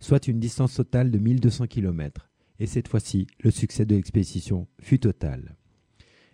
soit 0.00 0.26
une 0.26 0.40
distance 0.40 0.74
totale 0.74 1.12
de 1.12 1.18
1200 1.18 1.68
km. 1.68 2.28
Et 2.58 2.66
cette 2.66 2.88
fois-ci, 2.88 3.28
le 3.38 3.52
succès 3.52 3.86
de 3.86 3.94
l'expédition 3.94 4.66
fut 4.80 4.98
total. 4.98 5.54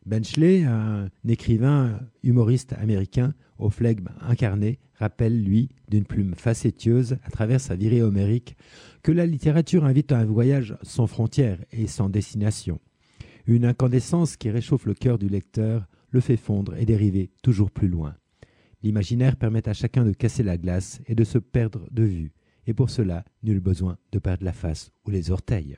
Benchley, 0.06 0.64
un 0.64 1.08
écrivain 1.28 2.00
humoriste 2.22 2.72
américain 2.74 3.34
au 3.58 3.70
flegme 3.70 4.08
incarné, 4.20 4.78
rappelle, 4.94 5.42
lui, 5.42 5.68
d'une 5.88 6.04
plume 6.04 6.34
facétieuse 6.34 7.18
à 7.24 7.30
travers 7.30 7.60
sa 7.60 7.74
virée 7.74 8.02
homérique, 8.02 8.56
que 9.02 9.12
la 9.12 9.26
littérature 9.26 9.84
invite 9.84 10.12
à 10.12 10.18
un 10.18 10.24
voyage 10.24 10.76
sans 10.82 11.06
frontières 11.06 11.58
et 11.72 11.86
sans 11.86 12.08
destination. 12.08 12.80
Une 13.46 13.64
incandescence 13.64 14.36
qui 14.36 14.50
réchauffe 14.50 14.86
le 14.86 14.94
cœur 14.94 15.18
du 15.18 15.28
lecteur, 15.28 15.86
le 16.10 16.20
fait 16.20 16.36
fondre 16.36 16.74
et 16.76 16.86
dériver 16.86 17.30
toujours 17.42 17.70
plus 17.70 17.88
loin. 17.88 18.16
L'imaginaire 18.82 19.36
permet 19.36 19.68
à 19.68 19.74
chacun 19.74 20.04
de 20.04 20.12
casser 20.12 20.42
la 20.42 20.56
glace 20.56 21.00
et 21.06 21.14
de 21.14 21.24
se 21.24 21.38
perdre 21.38 21.86
de 21.90 22.02
vue, 22.02 22.32
et 22.66 22.74
pour 22.74 22.90
cela, 22.90 23.24
nul 23.42 23.60
besoin 23.60 23.98
de 24.12 24.18
perdre 24.18 24.44
la 24.44 24.52
face 24.52 24.90
ou 25.06 25.10
les 25.10 25.30
orteils. 25.30 25.76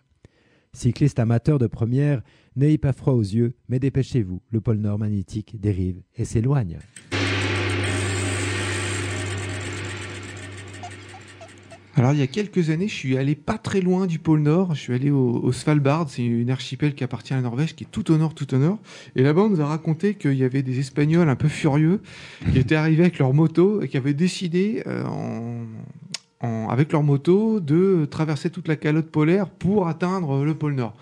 Cycliste 0.74 1.18
amateur 1.18 1.58
de 1.58 1.66
première, 1.66 2.22
n'ayez 2.56 2.78
pas 2.78 2.94
froid 2.94 3.12
aux 3.12 3.20
yeux, 3.20 3.52
mais 3.68 3.78
dépêchez-vous, 3.78 4.40
le 4.50 4.60
pôle 4.62 4.78
Nord 4.78 4.98
magnétique 4.98 5.60
dérive 5.60 6.00
et 6.16 6.24
s'éloigne. 6.24 6.78
Alors, 11.94 12.14
il 12.14 12.20
y 12.20 12.22
a 12.22 12.26
quelques 12.26 12.70
années, 12.70 12.88
je 12.88 12.94
suis 12.94 13.18
allé 13.18 13.34
pas 13.34 13.58
très 13.58 13.82
loin 13.82 14.06
du 14.06 14.18
pôle 14.18 14.40
Nord. 14.40 14.74
Je 14.74 14.80
suis 14.80 14.94
allé 14.94 15.10
au, 15.10 15.52
Svalbard. 15.52 16.08
C'est 16.08 16.24
une 16.24 16.48
archipel 16.48 16.94
qui 16.94 17.04
appartient 17.04 17.34
à 17.34 17.36
la 17.36 17.42
Norvège, 17.42 17.76
qui 17.76 17.84
est 17.84 17.90
tout 17.90 18.10
au 18.10 18.16
nord, 18.16 18.34
tout 18.34 18.54
au 18.54 18.58
nord. 18.58 18.78
Et 19.14 19.22
là-bas, 19.22 19.42
on 19.42 19.50
nous 19.50 19.60
a 19.60 19.66
raconté 19.66 20.14
qu'il 20.14 20.34
y 20.34 20.42
avait 20.42 20.62
des 20.62 20.78
Espagnols 20.78 21.28
un 21.28 21.36
peu 21.36 21.48
furieux 21.48 22.00
qui 22.50 22.58
étaient 22.58 22.76
arrivés 22.76 23.02
avec 23.02 23.18
leur 23.18 23.34
moto 23.34 23.82
et 23.82 23.88
qui 23.88 23.98
avaient 23.98 24.14
décidé, 24.14 24.82
euh, 24.86 25.04
avec 26.42 26.92
leur 26.92 27.02
moto, 27.02 27.60
de 27.60 28.06
traverser 28.10 28.50
toute 28.50 28.68
la 28.68 28.76
calotte 28.76 29.10
polaire 29.10 29.48
pour 29.48 29.88
atteindre 29.88 30.44
le 30.44 30.54
pôle 30.54 30.74
Nord 30.74 30.94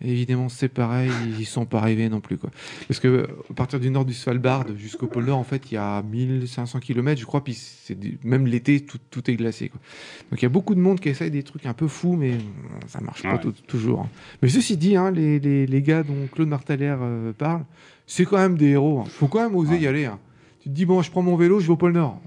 évidemment, 0.00 0.48
c'est 0.48 0.68
pareil, 0.68 1.10
ils 1.38 1.46
sont 1.46 1.64
pas 1.64 1.78
arrivés 1.78 2.08
non 2.08 2.20
plus. 2.20 2.38
Quoi. 2.38 2.50
Parce 2.86 3.00
que 3.00 3.26
à 3.50 3.54
partir 3.54 3.80
du 3.80 3.90
nord 3.90 4.04
du 4.04 4.14
Svalbard 4.14 4.64
jusqu'au 4.76 5.06
pôle 5.06 5.24
Nord, 5.24 5.38
en 5.38 5.44
fait, 5.44 5.70
il 5.70 5.74
y 5.74 5.76
a 5.76 6.02
1500 6.02 6.80
km, 6.80 7.20
je 7.20 7.26
crois, 7.26 7.42
puis 7.42 7.58
même 8.24 8.46
l'été, 8.46 8.80
tout, 8.80 9.30
est 9.30 9.34
glacé. 9.34 9.68
Quoi. 9.68 9.80
Donc 10.30 10.40
il 10.40 10.44
y 10.44 10.46
a 10.46 10.50
beaucoup 10.50 10.74
de 10.74 10.80
monde 10.80 11.00
qui 11.00 11.08
essaye 11.08 11.30
des 11.30 11.42
trucs 11.42 11.66
un 11.66 11.74
peu 11.74 11.88
fous, 11.88 12.16
mais 12.16 12.38
ça 12.86 13.00
marche 13.00 13.22
pas 13.22 13.40
toujours. 13.66 14.00
Hein. 14.00 14.08
Mais 14.42 14.48
ceci 14.48 14.76
dit, 14.76 14.96
hein, 14.96 15.10
les, 15.10 15.38
les, 15.38 15.82
gars 15.82 16.02
dont 16.02 16.28
Claude 16.32 16.48
Martaler 16.48 16.94
euh, 17.00 17.32
parle, 17.32 17.64
c'est 18.06 18.24
quand 18.24 18.38
même 18.38 18.56
des 18.56 18.68
héros. 18.68 19.02
Il 19.04 19.08
hein. 19.08 19.10
faut 19.10 19.26
quand 19.26 19.42
même 19.42 19.56
oser 19.56 19.78
y 19.78 19.86
aller. 19.86 20.08
Tu 20.60 20.68
te 20.68 20.74
dis, 20.74 20.84
bon, 20.84 21.02
je 21.02 21.10
prends 21.10 21.22
mon 21.22 21.36
vélo, 21.36 21.60
je 21.60 21.66
vais 21.66 21.72
au 21.72 21.76
pôle 21.76 21.92
Nord. 21.92 22.20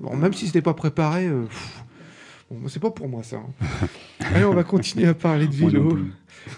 bon, 0.00 0.16
même 0.16 0.32
si 0.32 0.40
ce 0.40 0.46
n'était 0.46 0.62
pas 0.62 0.74
préparé, 0.74 1.26
euh, 1.26 1.44
bon, 2.52 2.68
c'est 2.68 2.80
pas 2.80 2.90
pour 2.90 3.08
moi 3.08 3.22
ça. 3.22 3.40
Allez, 4.20 4.44
on 4.44 4.54
va 4.54 4.64
continuer 4.64 5.06
à 5.06 5.14
parler 5.14 5.46
de 5.46 5.54
vélo 5.54 5.98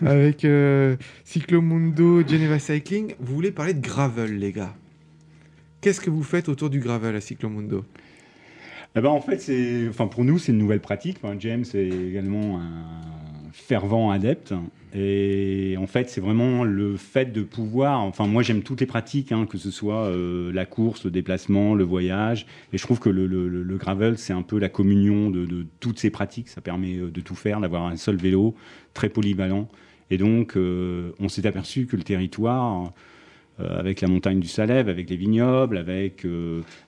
avec 0.05 0.45
euh, 0.45 0.97
Cyclomundo 1.25 2.27
Geneva 2.27 2.59
Cycling. 2.59 3.15
Vous 3.21 3.35
voulez 3.35 3.51
parler 3.51 3.75
de 3.75 3.81
gravel, 3.81 4.39
les 4.39 4.53
gars 4.53 4.75
Qu'est-ce 5.81 6.01
que 6.01 6.11
vous 6.11 6.23
faites 6.23 6.49
autour 6.49 6.71
du 6.71 6.81
gravel 6.81 7.15
à 7.15 7.21
Cyclomundo? 7.21 7.85
Eh 8.97 9.01
ben, 9.01 9.11
en 9.11 9.21
fait, 9.21 9.39
c'est, 9.41 9.89
enfin, 9.89 10.07
pour 10.07 10.25
nous, 10.25 10.39
c'est 10.39 10.53
une 10.53 10.59
nouvelle 10.59 10.81
pratique. 10.81 11.19
James 11.41 11.65
est 11.75 11.89
également 11.89 12.61
un 12.61 13.24
fervent 13.55 14.11
adepte. 14.11 14.53
Et 14.97 15.77
en 15.79 15.87
fait, 15.87 16.11
c'est 16.11 16.21
vraiment 16.21 16.65
le 16.65 16.97
fait 16.97 17.33
de 17.33 17.43
pouvoir. 17.43 18.01
Enfin, 18.01 18.27
moi, 18.27 18.43
j'aime 18.43 18.63
toutes 18.63 18.81
les 18.81 18.87
pratiques, 18.87 19.33
hein, 19.33 19.47
que 19.47 19.59
ce 19.59 19.71
soit 19.71 20.07
euh, 20.07 20.53
la 20.53 20.67
course, 20.67 21.05
le 21.05 21.11
déplacement, 21.11 21.75
le 21.75 21.85
voyage. 21.85 22.47
Et 22.73 22.79
je 22.79 22.83
trouve 22.83 23.01
que 23.01 23.09
le, 23.09 23.77
gravel, 23.77 24.19
c'est 24.19 24.33
un 24.33 24.43
peu 24.43 24.59
la 24.59 24.69
communion 24.69 25.31
de, 25.31 25.67
toutes 25.81 25.99
ces 25.99 26.11
pratiques. 26.11 26.49
Ça 26.49 26.61
permet 26.61 26.97
euh, 26.97 27.11
de 27.11 27.21
tout 27.21 27.35
faire, 27.35 27.61
d'avoir 27.61 27.87
un 27.87 27.97
seul 27.97 28.17
vélo, 28.17 28.55
très 28.93 29.09
polyvalent. 29.09 29.69
Et 30.11 30.19
donc, 30.19 30.57
euh, 30.57 31.11
on 31.19 31.29
s'est 31.29 31.47
aperçu 31.47 31.87
que 31.87 31.97
le 31.97 32.03
territoire, 32.03 32.93
avec 33.61 34.01
la 34.01 34.09
montagne 34.09 34.41
du 34.41 34.49
Salève, 34.49 34.89
avec 34.89 35.09
les 35.09 35.17
vignobles, 35.17 35.79
avec, 35.79 36.27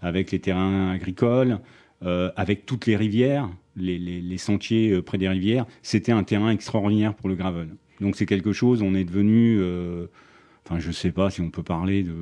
avec 0.03 0.33
les 0.33 0.41
terrains 0.41 0.91
agricoles, 0.91 1.61
avec 2.03 2.67
toutes 2.67 2.87
les 2.87 2.97
rivières, 2.97 3.49
les, 3.77 3.99
les 3.99 4.39
sentiers 4.39 5.03
près 5.03 5.19
des 5.19 5.29
rivières, 5.29 5.67
c'était 5.83 6.13
un 6.13 6.25
terrain 6.25 6.51
extraordinaire 6.51 7.15
pour 7.15 7.29
le 7.29 7.35
gravel. 7.35 7.69
Donc 8.01 8.17
c'est 8.17 8.27
quelque 8.27 8.53
chose, 8.53 8.83
on 8.83 8.95
est 8.95 9.05
devenu, 9.05 9.59
euh, 9.61 10.07
enfin 10.65 10.79
je 10.79 10.91
sais 10.91 11.13
pas 11.13 11.31
si 11.31 11.41
on 11.41 11.51
peut 11.51 11.63
parler 11.63 12.03
de, 12.03 12.15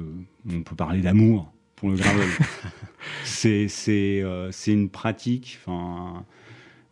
on 0.50 0.62
peut 0.62 0.76
parler 0.76 1.00
d'amour 1.00 1.52
pour 1.76 1.90
le 1.90 1.96
gravel. 1.96 2.28
c'est 3.24 3.68
c'est 3.68 4.20
euh, 4.22 4.50
une 4.66 4.88
pratique, 4.88 5.58
enfin 5.60 6.24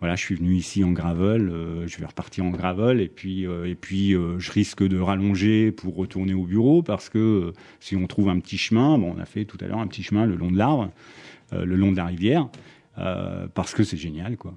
voilà, 0.01 0.17
je 0.17 0.21
suis 0.21 0.35
venu 0.35 0.55
ici 0.55 0.83
en 0.83 0.91
gravel, 0.91 1.49
euh, 1.49 1.87
je 1.87 1.97
vais 1.99 2.07
repartir 2.07 2.45
en 2.45 2.51
gravel 2.51 3.01
et 3.01 3.09
puis 3.09 3.45
et 3.45 3.77
puis 3.77 4.13
je 4.13 4.53
risque 4.53 4.83
de 4.83 4.99
rallonger 4.99 5.71
pour 5.71 5.95
retourner 5.95 6.35
au 6.35 6.45
bureau 6.45 6.83
parce 6.83 7.09
que 7.09 7.53
si 7.79 7.95
on 7.95 8.07
trouve 8.09 8.29
un 8.29 8.41
petit 8.41 8.59
chemin, 8.59 8.99
bon 8.99 9.15
on 9.17 9.21
a 9.21 9.27
fait 9.27 9.45
tout 9.45 9.59
à 9.61 9.67
l'heure 9.67 9.79
un 9.79 9.87
petit 9.87 10.03
chemin 10.03 10.27
le 10.27 10.35
long 10.35 10.51
de 10.51 10.59
l'arbre, 10.59 10.91
le 11.53 11.77
long 11.77 11.93
de 11.93 11.97
la 11.97 12.07
rivière, 12.07 12.49
parce 12.97 13.75
que 13.75 13.85
c'est 13.85 13.97
génial 13.97 14.37
quoi 14.37 14.55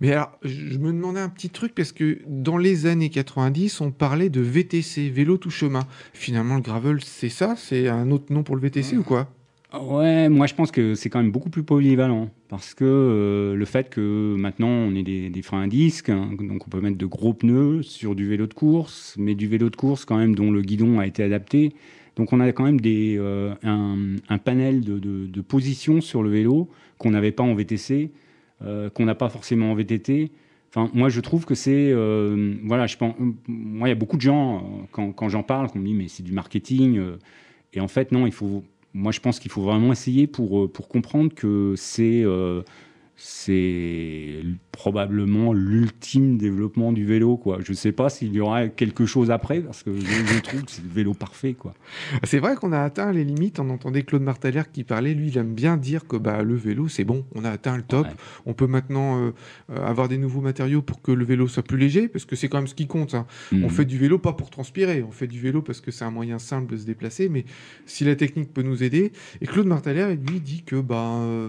Mais 0.00 0.12
alors, 0.12 0.32
je 0.42 0.78
me 0.78 0.92
demandais 0.92 1.20
un 1.20 1.28
petit 1.28 1.50
truc 1.50 1.74
parce 1.74 1.92
que 1.92 2.18
dans 2.26 2.58
les 2.58 2.86
années 2.86 3.10
90, 3.10 3.80
on 3.80 3.90
parlait 3.90 4.30
de 4.30 4.40
VTC, 4.40 5.10
vélo 5.10 5.36
tout 5.36 5.50
chemin. 5.50 5.86
Finalement, 6.12 6.56
le 6.56 6.62
gravel, 6.62 7.02
c'est 7.02 7.28
ça? 7.28 7.54
C'est 7.56 7.88
un 7.88 8.10
autre 8.10 8.32
nom 8.32 8.42
pour 8.42 8.56
le 8.56 8.62
VTC 8.62 8.96
ou 8.96 9.02
quoi? 9.02 9.28
Ouais, 9.74 10.30
moi 10.30 10.46
je 10.46 10.54
pense 10.54 10.70
que 10.70 10.94
c'est 10.94 11.10
quand 11.10 11.20
même 11.20 11.30
beaucoup 11.30 11.50
plus 11.50 11.62
polyvalent 11.62 12.30
parce 12.48 12.72
que 12.72 12.84
euh, 12.86 13.54
le 13.54 13.64
fait 13.66 13.90
que 13.90 14.34
maintenant 14.38 14.68
on 14.68 14.94
ait 14.94 15.02
des, 15.02 15.28
des 15.28 15.42
freins 15.42 15.64
à 15.64 15.66
disque, 15.66 16.08
hein, 16.08 16.30
donc 16.40 16.66
on 16.66 16.70
peut 16.70 16.80
mettre 16.80 16.96
de 16.96 17.04
gros 17.04 17.34
pneus 17.34 17.82
sur 17.82 18.14
du 18.14 18.26
vélo 18.26 18.46
de 18.46 18.54
course, 18.54 19.14
mais 19.18 19.34
du 19.34 19.46
vélo 19.46 19.68
de 19.68 19.76
course 19.76 20.06
quand 20.06 20.16
même 20.16 20.34
dont 20.34 20.50
le 20.50 20.62
guidon 20.62 21.00
a 21.00 21.06
été 21.06 21.22
adapté. 21.22 21.74
Donc 22.18 22.32
on 22.32 22.40
a 22.40 22.52
quand 22.52 22.64
même 22.64 22.80
des, 22.80 23.16
euh, 23.16 23.54
un, 23.62 24.38
panel 24.38 24.80
de, 24.82 24.98
de, 24.98 25.40
positions 25.40 26.00
sur 26.00 26.22
le 26.22 26.30
vélo 26.30 26.68
qu'on 26.98 27.12
n'avait 27.12 27.30
pas 27.30 27.44
en 27.44 27.54
VTC, 27.54 28.10
euh, 28.62 28.90
qu'on 28.90 29.04
n'a 29.04 29.14
pas 29.14 29.28
forcément 29.28 29.70
en 29.70 29.74
VTT. 29.76 30.32
Enfin, 30.68 30.90
moi, 30.92 31.08
je 31.08 31.20
trouve 31.20 31.46
que 31.46 31.54
c'est, 31.54 31.90
euh, 31.92 32.54
voilà, 32.64 32.88
je 32.88 32.96
pense, 32.96 33.14
moi, 33.46 33.88
il 33.88 33.92
y 33.92 33.92
a 33.92 33.94
beaucoup 33.94 34.16
de 34.16 34.22
gens 34.22 34.88
quand, 34.90 35.12
quand 35.12 35.28
j'en 35.28 35.44
parle, 35.44 35.70
qui 35.70 35.78
me 35.78 35.86
disent 35.86 35.96
mais 35.96 36.08
c'est 36.08 36.24
du 36.24 36.32
marketing. 36.32 37.00
et 37.72 37.80
en 37.80 37.88
fait, 37.88 38.10
non, 38.10 38.26
il 38.26 38.32
faut, 38.32 38.64
moi, 38.92 39.12
je 39.12 39.20
pense 39.20 39.38
qu'il 39.38 39.52
faut 39.52 39.62
vraiment 39.62 39.92
essayer 39.92 40.26
pour 40.26 40.70
pour 40.72 40.88
comprendre 40.88 41.32
que 41.32 41.74
c'est 41.76 42.24
c'est 43.14 44.42
probablement 44.78 45.52
l'ultime 45.52 46.38
développement 46.38 46.92
du 46.92 47.04
vélo, 47.04 47.36
quoi. 47.36 47.58
Je 47.64 47.72
sais 47.72 47.90
pas 47.90 48.08
s'il 48.08 48.32
y 48.32 48.38
aura 48.38 48.68
quelque 48.68 49.06
chose 49.06 49.32
après, 49.32 49.58
parce 49.60 49.82
que 49.82 49.92
je, 49.92 50.00
je 50.06 50.38
trouve 50.40 50.62
que 50.62 50.70
c'est 50.70 50.84
le 50.84 50.88
vélo 50.88 51.14
parfait, 51.14 51.54
quoi. 51.54 51.74
C'est 52.22 52.38
vrai 52.38 52.54
qu'on 52.54 52.70
a 52.70 52.78
atteint 52.80 53.10
les 53.10 53.24
limites. 53.24 53.58
On 53.58 53.70
entendait 53.70 54.04
Claude 54.04 54.22
Martaler 54.22 54.62
qui 54.72 54.84
parlait. 54.84 55.14
Lui, 55.14 55.30
il 55.30 55.36
aime 55.38 55.52
bien 55.52 55.76
dire 55.76 56.06
que 56.06 56.16
bah, 56.16 56.44
le 56.44 56.54
vélo, 56.54 56.86
c'est 56.86 57.02
bon. 57.02 57.24
On 57.34 57.44
a 57.44 57.50
atteint 57.50 57.76
le 57.76 57.82
top. 57.82 58.06
Ouais. 58.06 58.12
On 58.46 58.52
peut 58.54 58.68
maintenant 58.68 59.18
euh, 59.20 59.30
euh, 59.72 59.84
avoir 59.84 60.06
des 60.08 60.16
nouveaux 60.16 60.40
matériaux 60.42 60.80
pour 60.80 61.02
que 61.02 61.10
le 61.10 61.24
vélo 61.24 61.48
soit 61.48 61.64
plus 61.64 61.76
léger, 61.78 62.06
parce 62.06 62.24
que 62.24 62.36
c'est 62.36 62.48
quand 62.48 62.58
même 62.58 62.68
ce 62.68 62.76
qui 62.76 62.86
compte. 62.86 63.14
hein. 63.14 63.26
On 63.52 63.56
Mhm. 63.56 63.70
fait 63.70 63.84
du 63.84 63.98
vélo 63.98 64.18
pas 64.18 64.32
pour 64.32 64.48
transpirer. 64.48 65.02
On 65.02 65.10
fait 65.10 65.26
du 65.26 65.40
vélo 65.40 65.60
parce 65.60 65.80
que 65.80 65.90
c'est 65.90 66.04
un 66.04 66.12
moyen 66.12 66.38
simple 66.38 66.72
de 66.72 66.76
se 66.78 66.86
déplacer. 66.86 67.28
Mais 67.28 67.44
si 67.84 68.04
la 68.04 68.14
technique 68.14 68.54
peut 68.54 68.62
nous 68.62 68.84
aider. 68.84 69.10
Et 69.40 69.46
Claude 69.48 69.66
Martaler, 69.66 70.14
lui, 70.14 70.38
dit 70.38 70.62
que 70.62 70.76
bah, 70.76 71.16
euh, 71.22 71.48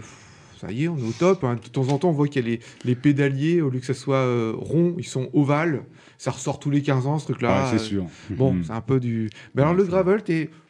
ça 0.59 0.71
y 0.71 0.83
est, 0.83 0.87
on 0.87 0.97
est 0.97 1.03
au 1.07 1.11
top. 1.17 1.43
hein. 1.43 1.55
De 1.63 1.69
temps 1.69 1.87
en 1.89 1.97
temps, 1.97 2.09
on 2.09 2.13
voit 2.13 2.27
qu'il 2.27 2.43
y 2.43 2.47
a 2.47 2.49
les, 2.51 2.59
les 2.85 2.95
pédaliers, 2.95 3.61
au 3.61 3.69
lieu 3.69 3.79
que 3.79 3.85
ça 3.85 3.93
soit 3.93 4.17
euh, 4.17 4.53
rond, 4.55 4.95
ils 4.97 5.05
sont 5.05 5.29
ovales. 5.33 5.83
Ça 6.17 6.31
ressort 6.31 6.59
tous 6.59 6.69
les 6.69 6.81
15 6.81 7.07
ans, 7.07 7.17
ce 7.17 7.25
truc-là. 7.25 7.63
Ouais, 7.63 7.77
c'est 7.77 7.83
sûr. 7.83 8.05
Bon, 8.31 8.51
Mhm. 8.53 8.63
c'est 8.65 8.73
un 8.73 8.81
peu 8.81 8.99
du. 8.99 9.29
Mais 9.55 9.61
alors 9.61 9.73
le 9.73 9.85
gravel, 9.85 10.21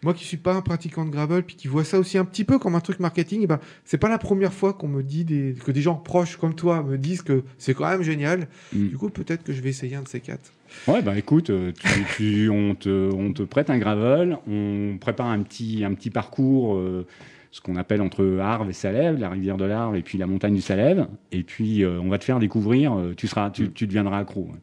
moi 0.03 0.13
qui 0.13 0.23
suis 0.23 0.37
pas 0.37 0.53
un 0.53 0.61
pratiquant 0.61 1.05
de 1.05 1.09
gravel, 1.09 1.41
puis 1.43 1.55
qui 1.55 1.67
vois 1.67 1.83
ça 1.83 1.97
aussi 1.97 2.19
un 2.19 2.25
petit 2.25 2.43
peu 2.43 2.59
comme 2.59 2.75
un 2.75 2.79
truc 2.81 2.99
marketing, 2.99 3.39
eh 3.43 3.47
ben 3.47 3.59
c'est 3.83 3.97
pas 3.97 4.09
la 4.09 4.19
première 4.19 4.53
fois 4.53 4.73
qu'on 4.73 4.87
me 4.87 5.01
dit 5.01 5.25
des... 5.25 5.55
que 5.65 5.71
des 5.71 5.81
gens 5.81 5.95
proches 5.95 6.37
comme 6.37 6.53
toi 6.53 6.83
me 6.83 6.97
disent 6.99 7.23
que 7.23 7.43
c'est 7.57 7.73
quand 7.73 7.89
même 7.89 8.03
génial. 8.03 8.47
Mhm. 8.73 8.89
Du 8.89 8.97
coup, 8.97 9.09
peut-être 9.09 9.43
que 9.43 9.51
je 9.51 9.61
vais 9.61 9.69
essayer 9.69 9.95
un 9.95 10.03
de 10.03 10.07
ces 10.07 10.19
quatre. 10.19 10.51
Ouais, 10.87 11.01
bah 11.01 11.17
écoute, 11.17 11.49
euh, 11.49 11.71
tu, 11.71 11.89
tu- 12.15 12.49
on, 12.51 12.75
te, 12.75 13.11
on 13.11 13.33
te 13.33 13.41
prête 13.41 13.71
un 13.71 13.79
gravel, 13.79 14.37
on 14.47 14.97
prépare 15.01 15.25
un 15.27 15.41
petit, 15.41 15.83
un 15.83 15.95
petit 15.95 16.11
parcours, 16.11 16.75
euh, 16.75 17.07
ce 17.51 17.61
qu'on 17.61 17.75
appelle 17.77 18.01
entre 18.01 18.37
Arves 18.39 18.69
et 18.69 18.73
Salève, 18.73 19.19
la 19.19 19.29
rivière 19.29 19.57
de 19.57 19.65
l'Arve 19.65 19.95
et 19.95 20.01
puis 20.03 20.17
la 20.17 20.27
montagne 20.27 20.53
du 20.53 20.61
Salève, 20.61 21.07
et 21.31 21.41
puis 21.43 21.83
euh, 21.83 21.99
on 21.99 22.07
va 22.09 22.19
te 22.19 22.23
faire 22.23 22.37
découvrir, 22.39 22.93
euh, 22.95 23.13
tu, 23.17 23.27
seras, 23.27 23.49
tu, 23.49 23.71
tu 23.71 23.87
deviendras 23.87 24.19
accro. 24.19 24.41
ouais. 24.41 24.59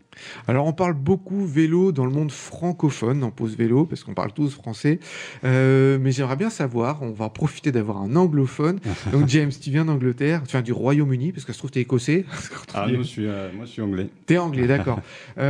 Alors 0.46 0.66
on 0.66 0.72
parle 0.72 0.94
beaucoup 0.94 1.44
vélo 1.44 1.90
dans 1.92 2.04
le 2.06 2.12
monde 2.12 2.30
francophone 2.30 3.22
en 3.24 3.30
pause 3.30 3.56
vélo 3.56 3.84
parce 3.86 4.04
qu'on 4.04 4.14
parle 4.14 4.32
tous 4.32 4.54
français, 4.54 5.00
Euh, 5.44 5.98
mais 6.00 6.12
j'aimerais 6.12 6.36
bien 6.36 6.50
savoir. 6.50 7.02
On 7.02 7.10
va 7.10 7.28
profiter 7.28 7.72
d'avoir 7.72 7.98
un 7.98 8.14
anglophone. 8.16 8.78
Donc 9.12 9.28
James, 9.28 9.50
tu 9.50 9.70
viens 9.70 9.84
d'Angleterre, 9.84 10.42
tu 10.44 10.52
viens 10.52 10.62
du 10.62 10.72
Royaume-Uni 10.72 11.32
parce 11.32 11.44
que 11.44 11.52
ça 11.52 11.54
se 11.54 11.58
trouve 11.58 11.70
t'es 11.70 11.80
écossais. 11.80 12.24
Ah, 12.74 12.86
non, 12.88 12.98
je 12.98 13.02
suis, 13.04 13.26
euh, 13.26 13.48
moi, 13.56 13.64
je 13.64 13.70
suis 13.70 13.82
anglais. 13.82 14.08
T'es 14.26 14.36
anglais, 14.38 14.66
d'accord. 14.66 15.00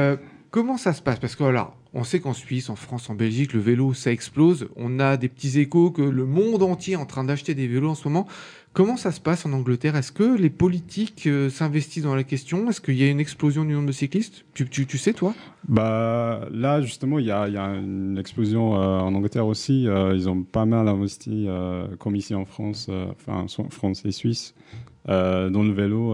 Comment 0.50 0.76
ça 0.76 0.92
se 0.92 1.02
passe? 1.02 1.18
Parce 1.18 1.37
que 1.37 1.42
voilà, 1.42 1.74
on 1.92 2.04
sait 2.04 2.20
qu'en 2.20 2.32
Suisse, 2.32 2.70
en 2.70 2.76
France, 2.76 3.11
en 3.11 3.14
Belgique, 3.14 3.52
le 3.52 3.61
vélo, 3.61 3.92
ça 3.94 4.11
explose. 4.12 4.68
On 4.76 5.00
a 5.00 5.16
des 5.16 5.28
petits 5.28 5.59
échos 5.59 5.90
que 5.90 6.02
le 6.02 6.24
monde 6.24 6.62
entier 6.62 6.94
est 6.94 6.96
en 6.96 7.06
train 7.06 7.24
d'acheter 7.24 7.54
des 7.54 7.66
vélos 7.66 7.90
en 7.90 7.94
ce 7.94 8.09
moment. 8.09 8.26
Comment 8.72 8.96
ça 8.98 9.11
se 9.11 9.20
passe 9.20 9.46
en 9.46 9.52
Angleterre? 9.54 9.96
Est-ce 9.96 10.12
que 10.12 10.37
les 10.37 10.50
politiques 10.50 11.26
euh, 11.26 11.48
s'investissent 11.48 12.04
dans 12.04 12.14
la 12.14 12.24
question? 12.24 12.68
Est-ce 12.68 12.82
qu'il 12.82 12.96
y 12.96 13.02
a 13.02 13.09
une 13.09 13.20
explosion 13.20 13.64
du 13.64 13.72
nombre 13.72 13.87
de 13.87 13.92
cyclistes? 13.92 14.44
Tu, 14.52 14.68
tu, 14.68 14.87
tu 14.87 14.98
sais, 14.98 15.14
toi? 15.14 15.35
Bah, 15.66 16.46
là, 16.52 16.82
justement, 16.82 17.18
il 17.18 17.24
y 17.24 17.28
y 17.28 17.30
a 17.32 17.74
une 17.74 18.18
explosion 18.18 18.76
euh, 18.76 18.98
en 19.00 19.14
Angleterre 19.14 19.46
aussi. 19.46 19.88
Euh, 19.88 20.14
ils 20.14 20.28
ont 20.28 20.42
pas 20.42 20.66
mal 20.66 20.88
investi, 20.88 21.48
comme 21.98 22.16
ici 22.16 22.35
en 22.35 22.44
France, 22.44 22.90
enfin, 23.11 23.46
France 23.70 24.04
et 24.04 24.12
Suisse, 24.12 24.54
dans 25.06 25.62
le 25.62 25.72
vélo, 25.72 26.12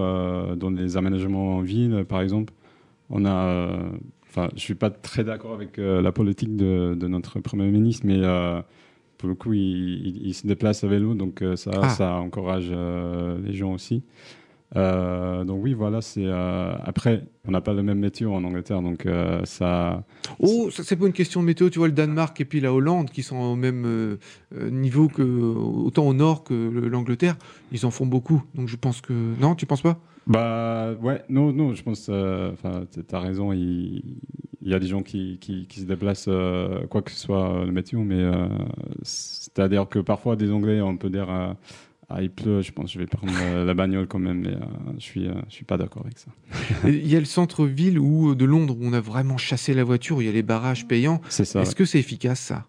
dans 0.56 0.70
les 0.70 0.96
aménagements 0.96 1.56
en 1.56 1.60
ville, 1.60 2.04
par 2.08 2.22
exemple. 2.22 2.52
On 3.10 3.26
a. 3.26 3.76
Enfin, 4.34 4.48
je 4.56 4.60
suis 4.60 4.74
pas 4.74 4.88
très 4.88 5.24
d'accord 5.24 5.52
avec 5.52 5.78
euh, 5.78 6.00
la 6.00 6.10
politique 6.10 6.56
de, 6.56 6.96
de 6.98 7.06
notre 7.06 7.38
Premier 7.40 7.66
ministre, 7.70 8.06
mais 8.06 8.16
euh, 8.18 8.62
pour 9.18 9.28
le 9.28 9.34
coup, 9.34 9.52
il, 9.52 9.60
il- 9.60 10.26
il 10.28 10.32
se 10.34 10.46
déplace 10.46 10.84
à 10.84 10.88
vélo, 10.88 11.12
donc 11.14 11.42
euh, 11.42 11.54
ça, 11.54 11.70
Ah. 11.82 11.88
ça 11.90 12.14
encourage 12.14 12.70
les 12.70 13.52
gens 13.52 13.72
aussi. 13.74 14.02
Donc 14.74 15.58
oui, 15.62 15.74
voilà, 15.74 16.00
c'est 16.00 16.26
après, 16.30 17.24
on 17.46 17.50
n'a 17.50 17.60
pas 17.60 17.74
le 17.74 17.82
même 17.82 17.98
météo 17.98 18.32
en 18.32 18.42
Angleterre, 18.42 18.80
donc 18.80 19.06
ça. 19.44 20.02
Oh, 20.38 20.70
ça 20.70 20.82
c'est 20.82 20.96
pas 20.96 21.06
une 21.06 21.12
question 21.12 21.40
de 21.42 21.46
météo. 21.46 21.68
Tu 21.68 21.78
vois, 21.78 21.88
le 21.88 21.92
Danemark 21.92 22.40
et 22.40 22.46
puis 22.46 22.60
la 22.60 22.72
Hollande, 22.72 23.10
qui 23.10 23.22
sont 23.22 23.36
au 23.36 23.54
même 23.54 24.16
niveau 24.58 25.08
que 25.08 25.22
autant 25.22 26.08
au 26.08 26.14
nord 26.14 26.42
que 26.42 26.54
le- 26.54 26.88
l'Angleterre, 26.88 27.36
ils 27.70 27.84
en 27.84 27.90
font 27.90 28.06
beaucoup. 28.06 28.42
Donc 28.54 28.68
je 28.68 28.76
pense 28.76 29.02
que 29.02 29.12
non, 29.40 29.54
tu 29.54 29.66
penses 29.66 29.82
pas? 29.82 30.00
Bah 30.26 30.92
ouais, 31.00 31.22
non, 31.28 31.52
non, 31.52 31.74
je 31.74 31.82
pense, 31.82 32.06
euh, 32.08 32.52
enfin, 32.52 32.84
tu 32.92 33.14
as 33.14 33.18
raison, 33.20 33.52
il, 33.52 34.02
il 34.62 34.70
y 34.70 34.74
a 34.74 34.78
des 34.78 34.86
gens 34.86 35.02
qui, 35.02 35.38
qui, 35.40 35.66
qui 35.66 35.80
se 35.80 35.84
déplacent, 35.84 36.26
euh, 36.28 36.86
quoi 36.86 37.02
que 37.02 37.10
ce 37.10 37.18
soit 37.18 37.50
euh, 37.52 37.64
le 37.66 37.72
météo, 37.72 38.02
mais 38.04 38.20
euh, 38.20 38.46
c'est-à-dire 39.02 39.88
que 39.88 39.98
parfois 39.98 40.36
des 40.36 40.52
Anglais, 40.52 40.80
on 40.80 40.96
peut 40.96 41.10
dire, 41.10 41.28
euh, 41.28 41.52
ah, 42.08 42.22
il 42.22 42.30
pleut, 42.30 42.62
je 42.62 42.72
pense 42.72 42.92
je 42.92 42.98
vais 42.98 43.06
prendre 43.06 43.32
euh, 43.42 43.64
la 43.64 43.74
bagnole 43.74 44.06
quand 44.06 44.18
même, 44.18 44.40
mais 44.42 44.54
euh, 44.54 44.60
je 44.98 45.02
suis, 45.02 45.26
euh, 45.26 45.32
je 45.48 45.54
suis 45.54 45.64
pas 45.64 45.78
d'accord 45.78 46.02
avec 46.04 46.18
ça. 46.18 46.30
Il 46.86 47.08
y 47.08 47.16
a 47.16 47.18
le 47.18 47.24
centre-ville 47.24 47.94
de 47.94 48.44
Londres 48.44 48.76
où 48.78 48.84
on 48.84 48.92
a 48.92 49.00
vraiment 49.00 49.38
chassé 49.38 49.74
la 49.74 49.82
voiture, 49.82 50.18
où 50.18 50.20
il 50.20 50.26
y 50.26 50.30
a 50.30 50.32
les 50.32 50.42
barrages 50.42 50.86
payants. 50.86 51.20
C'est 51.28 51.44
ça. 51.44 51.62
Est-ce 51.62 51.74
que 51.74 51.84
c'est 51.84 51.98
efficace 51.98 52.40
ça? 52.40 52.66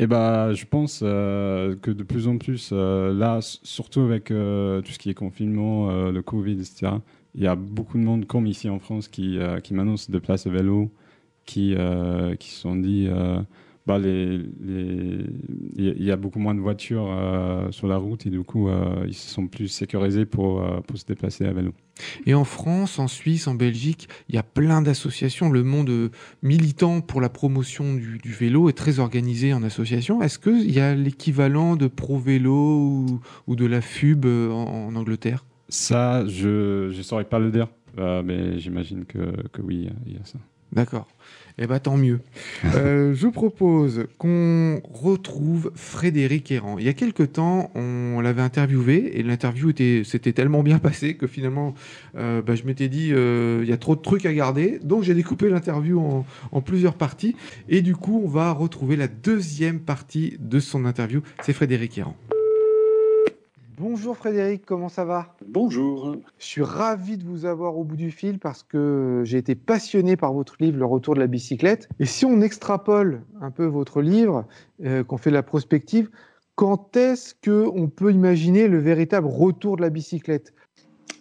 Eh 0.00 0.06
ben, 0.06 0.52
je 0.52 0.64
pense 0.64 1.00
euh, 1.02 1.74
que 1.74 1.90
de 1.90 2.04
plus 2.04 2.28
en 2.28 2.38
plus, 2.38 2.70
euh, 2.72 3.12
là, 3.12 3.40
surtout 3.42 4.00
avec 4.00 4.30
euh, 4.30 4.80
tout 4.80 4.92
ce 4.92 4.98
qui 4.98 5.10
est 5.10 5.14
confinement, 5.14 5.90
le 6.10 6.22
Covid, 6.22 6.52
etc., 6.52 6.92
il 7.34 7.42
y 7.42 7.48
a 7.48 7.56
beaucoup 7.56 7.98
de 7.98 8.04
monde, 8.04 8.24
comme 8.26 8.46
ici 8.46 8.68
en 8.68 8.78
France, 8.78 9.08
qui, 9.08 9.38
qui 9.64 9.74
maintenant 9.74 9.96
se 9.96 10.10
déplace 10.10 10.46
à 10.46 10.50
vélo, 10.50 10.90
qui, 11.46 11.74
qui 12.38 12.50
se 12.50 12.60
sont 12.60 12.76
dit, 12.76 13.08
bah, 13.88 13.98
les, 13.98 14.36
les- 14.38 15.24
il 15.76 15.84
y 15.84 15.88
a- 15.88 15.94
il 15.96 16.04
y 16.04 16.10
a 16.10 16.16
beaucoup 16.16 16.38
moins 16.38 16.54
de 16.54 16.60
voitures 16.60 17.08
euh, 17.10 17.70
sur 17.70 17.86
la 17.88 17.96
route 17.96 18.26
et 18.26 18.30
du 18.30 18.42
coup, 18.42 18.68
euh, 18.68 19.04
ils 19.06 19.14
se 19.14 19.30
sont 19.30 19.46
plus 19.48 19.68
sécurisés 19.68 20.26
pour, 20.26 20.62
euh, 20.62 20.80
pour 20.86 20.98
se 20.98 21.06
déplacer 21.06 21.46
à 21.46 21.52
vélo. 21.54 21.72
Et 22.26 22.34
en 22.34 22.44
France, 22.44 22.98
en 22.98 23.08
Suisse, 23.08 23.46
en 23.48 23.54
Belgique, 23.54 24.08
il 24.28 24.34
y 24.34 24.38
a 24.38 24.42
plein 24.42 24.82
d'associations. 24.82 25.50
Le 25.50 25.64
monde 25.64 26.10
militant 26.42 27.00
pour 27.00 27.20
la 27.22 27.28
promotion 27.30 27.94
du, 27.94 28.18
du 28.18 28.32
vélo 28.32 28.68
est 28.68 28.74
très 28.76 28.98
organisé 28.98 29.52
en 29.54 29.62
association. 29.62 30.20
Est-ce 30.22 30.38
qu'il 30.38 30.70
y 30.70 30.80
a 30.80 30.94
l'équivalent 30.94 31.74
de 31.74 31.86
Pro 31.88 32.18
Vélo 32.18 32.54
ou, 32.54 33.20
ou 33.46 33.56
de 33.56 33.64
la 33.66 33.80
FUB 33.80 34.26
en, 34.26 34.86
en 34.88 34.94
Angleterre? 34.96 35.44
Ça, 35.70 36.26
je 36.26 36.88
ne 36.94 37.02
saurais 37.02 37.24
pas 37.24 37.38
le 37.38 37.50
dire, 37.50 37.68
mais 37.96 38.58
j'imagine 38.58 39.04
que, 39.04 39.48
que 39.52 39.60
oui, 39.62 39.88
il 40.06 40.12
y 40.12 40.16
a 40.16 40.24
ça. 40.24 40.38
D'accord. 40.72 41.08
Eh 41.58 41.66
ben 41.66 41.78
tant 41.78 41.96
mieux. 41.96 42.20
Euh, 42.74 43.14
je 43.14 43.26
propose 43.28 44.06
qu'on 44.18 44.80
retrouve 44.92 45.72
Frédéric 45.74 46.50
Errand. 46.52 46.78
Il 46.78 46.84
y 46.84 46.88
a 46.88 46.92
quelque 46.92 47.22
temps, 47.22 47.70
on 47.74 48.20
l'avait 48.20 48.42
interviewé 48.42 49.18
et 49.18 49.22
l'interview 49.22 49.70
était, 49.70 50.02
s'était 50.04 50.32
tellement 50.32 50.62
bien 50.62 50.78
passé 50.78 51.14
que 51.14 51.26
finalement, 51.26 51.74
euh, 52.16 52.42
bah, 52.42 52.54
je 52.54 52.64
m'étais 52.64 52.88
dit, 52.88 53.10
euh, 53.12 53.60
il 53.62 53.68
y 53.68 53.72
a 53.72 53.76
trop 53.76 53.96
de 53.96 54.00
trucs 54.00 54.26
à 54.26 54.32
garder. 54.32 54.78
Donc 54.82 55.02
j'ai 55.02 55.14
découpé 55.14 55.48
l'interview 55.48 55.98
en, 55.98 56.26
en 56.52 56.60
plusieurs 56.60 56.94
parties. 56.94 57.34
Et 57.68 57.80
du 57.80 57.96
coup, 57.96 58.20
on 58.24 58.28
va 58.28 58.52
retrouver 58.52 58.96
la 58.96 59.08
deuxième 59.08 59.80
partie 59.80 60.36
de 60.38 60.60
son 60.60 60.84
interview. 60.84 61.22
C'est 61.42 61.52
Frédéric 61.52 61.98
Errand. 61.98 62.16
Bonjour 63.80 64.16
Frédéric, 64.16 64.66
comment 64.66 64.88
ça 64.88 65.04
va? 65.04 65.36
Bonjour. 65.46 66.16
Je 66.38 66.44
suis 66.44 66.62
ravi 66.62 67.16
de 67.16 67.24
vous 67.24 67.44
avoir 67.44 67.78
au 67.78 67.84
bout 67.84 67.94
du 67.94 68.10
fil 68.10 68.40
parce 68.40 68.64
que 68.64 69.22
j'ai 69.24 69.38
été 69.38 69.54
passionné 69.54 70.16
par 70.16 70.32
votre 70.32 70.56
livre 70.58 70.78
Le 70.78 70.84
retour 70.84 71.14
de 71.14 71.20
la 71.20 71.28
bicyclette. 71.28 71.88
Et 72.00 72.04
si 72.04 72.24
on 72.24 72.40
extrapole 72.40 73.22
un 73.40 73.52
peu 73.52 73.66
votre 73.66 74.02
livre, 74.02 74.46
euh, 74.84 75.04
qu'on 75.04 75.16
fait 75.16 75.30
la 75.30 75.44
prospective, 75.44 76.10
quand 76.56 76.96
est-ce 76.96 77.34
qu'on 77.34 77.86
peut 77.86 78.10
imaginer 78.10 78.66
le 78.66 78.78
véritable 78.78 79.28
retour 79.28 79.76
de 79.76 79.82
la 79.82 79.90
bicyclette? 79.90 80.54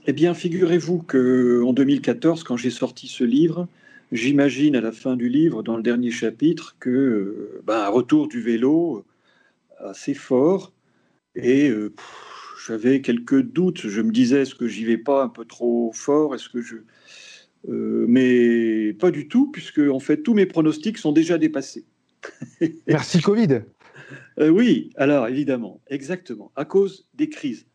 Eh 0.07 0.13
bien, 0.13 0.33
figurez-vous 0.33 1.03
que 1.03 1.61
en 1.63 1.73
2014, 1.73 2.43
quand 2.43 2.57
j'ai 2.57 2.71
sorti 2.71 3.07
ce 3.07 3.23
livre, 3.23 3.67
j'imagine 4.11 4.75
à 4.75 4.81
la 4.81 4.91
fin 4.91 5.15
du 5.15 5.29
livre, 5.29 5.61
dans 5.61 5.77
le 5.77 5.83
dernier 5.83 6.09
chapitre, 6.09 6.75
que 6.79 6.89
euh, 6.89 7.61
ben, 7.67 7.81
un 7.81 7.89
retour 7.89 8.27
du 8.27 8.41
vélo 8.41 9.05
assez 9.77 10.15
fort. 10.15 10.71
Et 11.35 11.69
euh, 11.69 11.93
pff, 11.95 12.36
j'avais 12.67 13.01
quelques 13.01 13.41
doutes. 13.41 13.87
Je 13.87 14.01
me 14.01 14.11
disais, 14.11 14.41
est-ce 14.41 14.55
que 14.55 14.67
j'y 14.67 14.85
vais 14.85 14.97
pas 14.97 15.23
un 15.23 15.29
peu 15.29 15.45
trop 15.45 15.91
fort? 15.93 16.35
Est-ce 16.35 16.49
que 16.49 16.61
je 16.61 16.77
euh, 17.69 18.05
mais 18.07 18.93
pas 18.93 19.11
du 19.11 19.27
tout, 19.27 19.51
puisque 19.51 19.79
en 19.79 19.99
fait 19.99 20.23
tous 20.23 20.33
mes 20.33 20.45
pronostics 20.45 20.97
sont 20.97 21.11
déjà 21.11 21.37
dépassés. 21.37 21.85
Merci 22.87 23.21
Covid. 23.21 23.61
Euh, 24.39 24.49
oui, 24.49 24.91
alors 24.95 25.27
évidemment, 25.27 25.81
exactement, 25.87 26.51
à 26.55 26.65
cause 26.65 27.07
des 27.15 27.29
crises. 27.29 27.65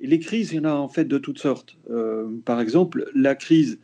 Et 0.00 0.06
les 0.06 0.18
crises, 0.18 0.52
il 0.52 0.56
y 0.56 0.60
en 0.60 0.64
a 0.64 0.74
en 0.74 0.88
fait 0.88 1.06
de 1.06 1.18
toutes 1.18 1.38
sortes. 1.38 1.76
Euh, 1.90 2.28
par 2.44 2.60
exemple, 2.60 3.10
la 3.14 3.34
crise, 3.34 3.80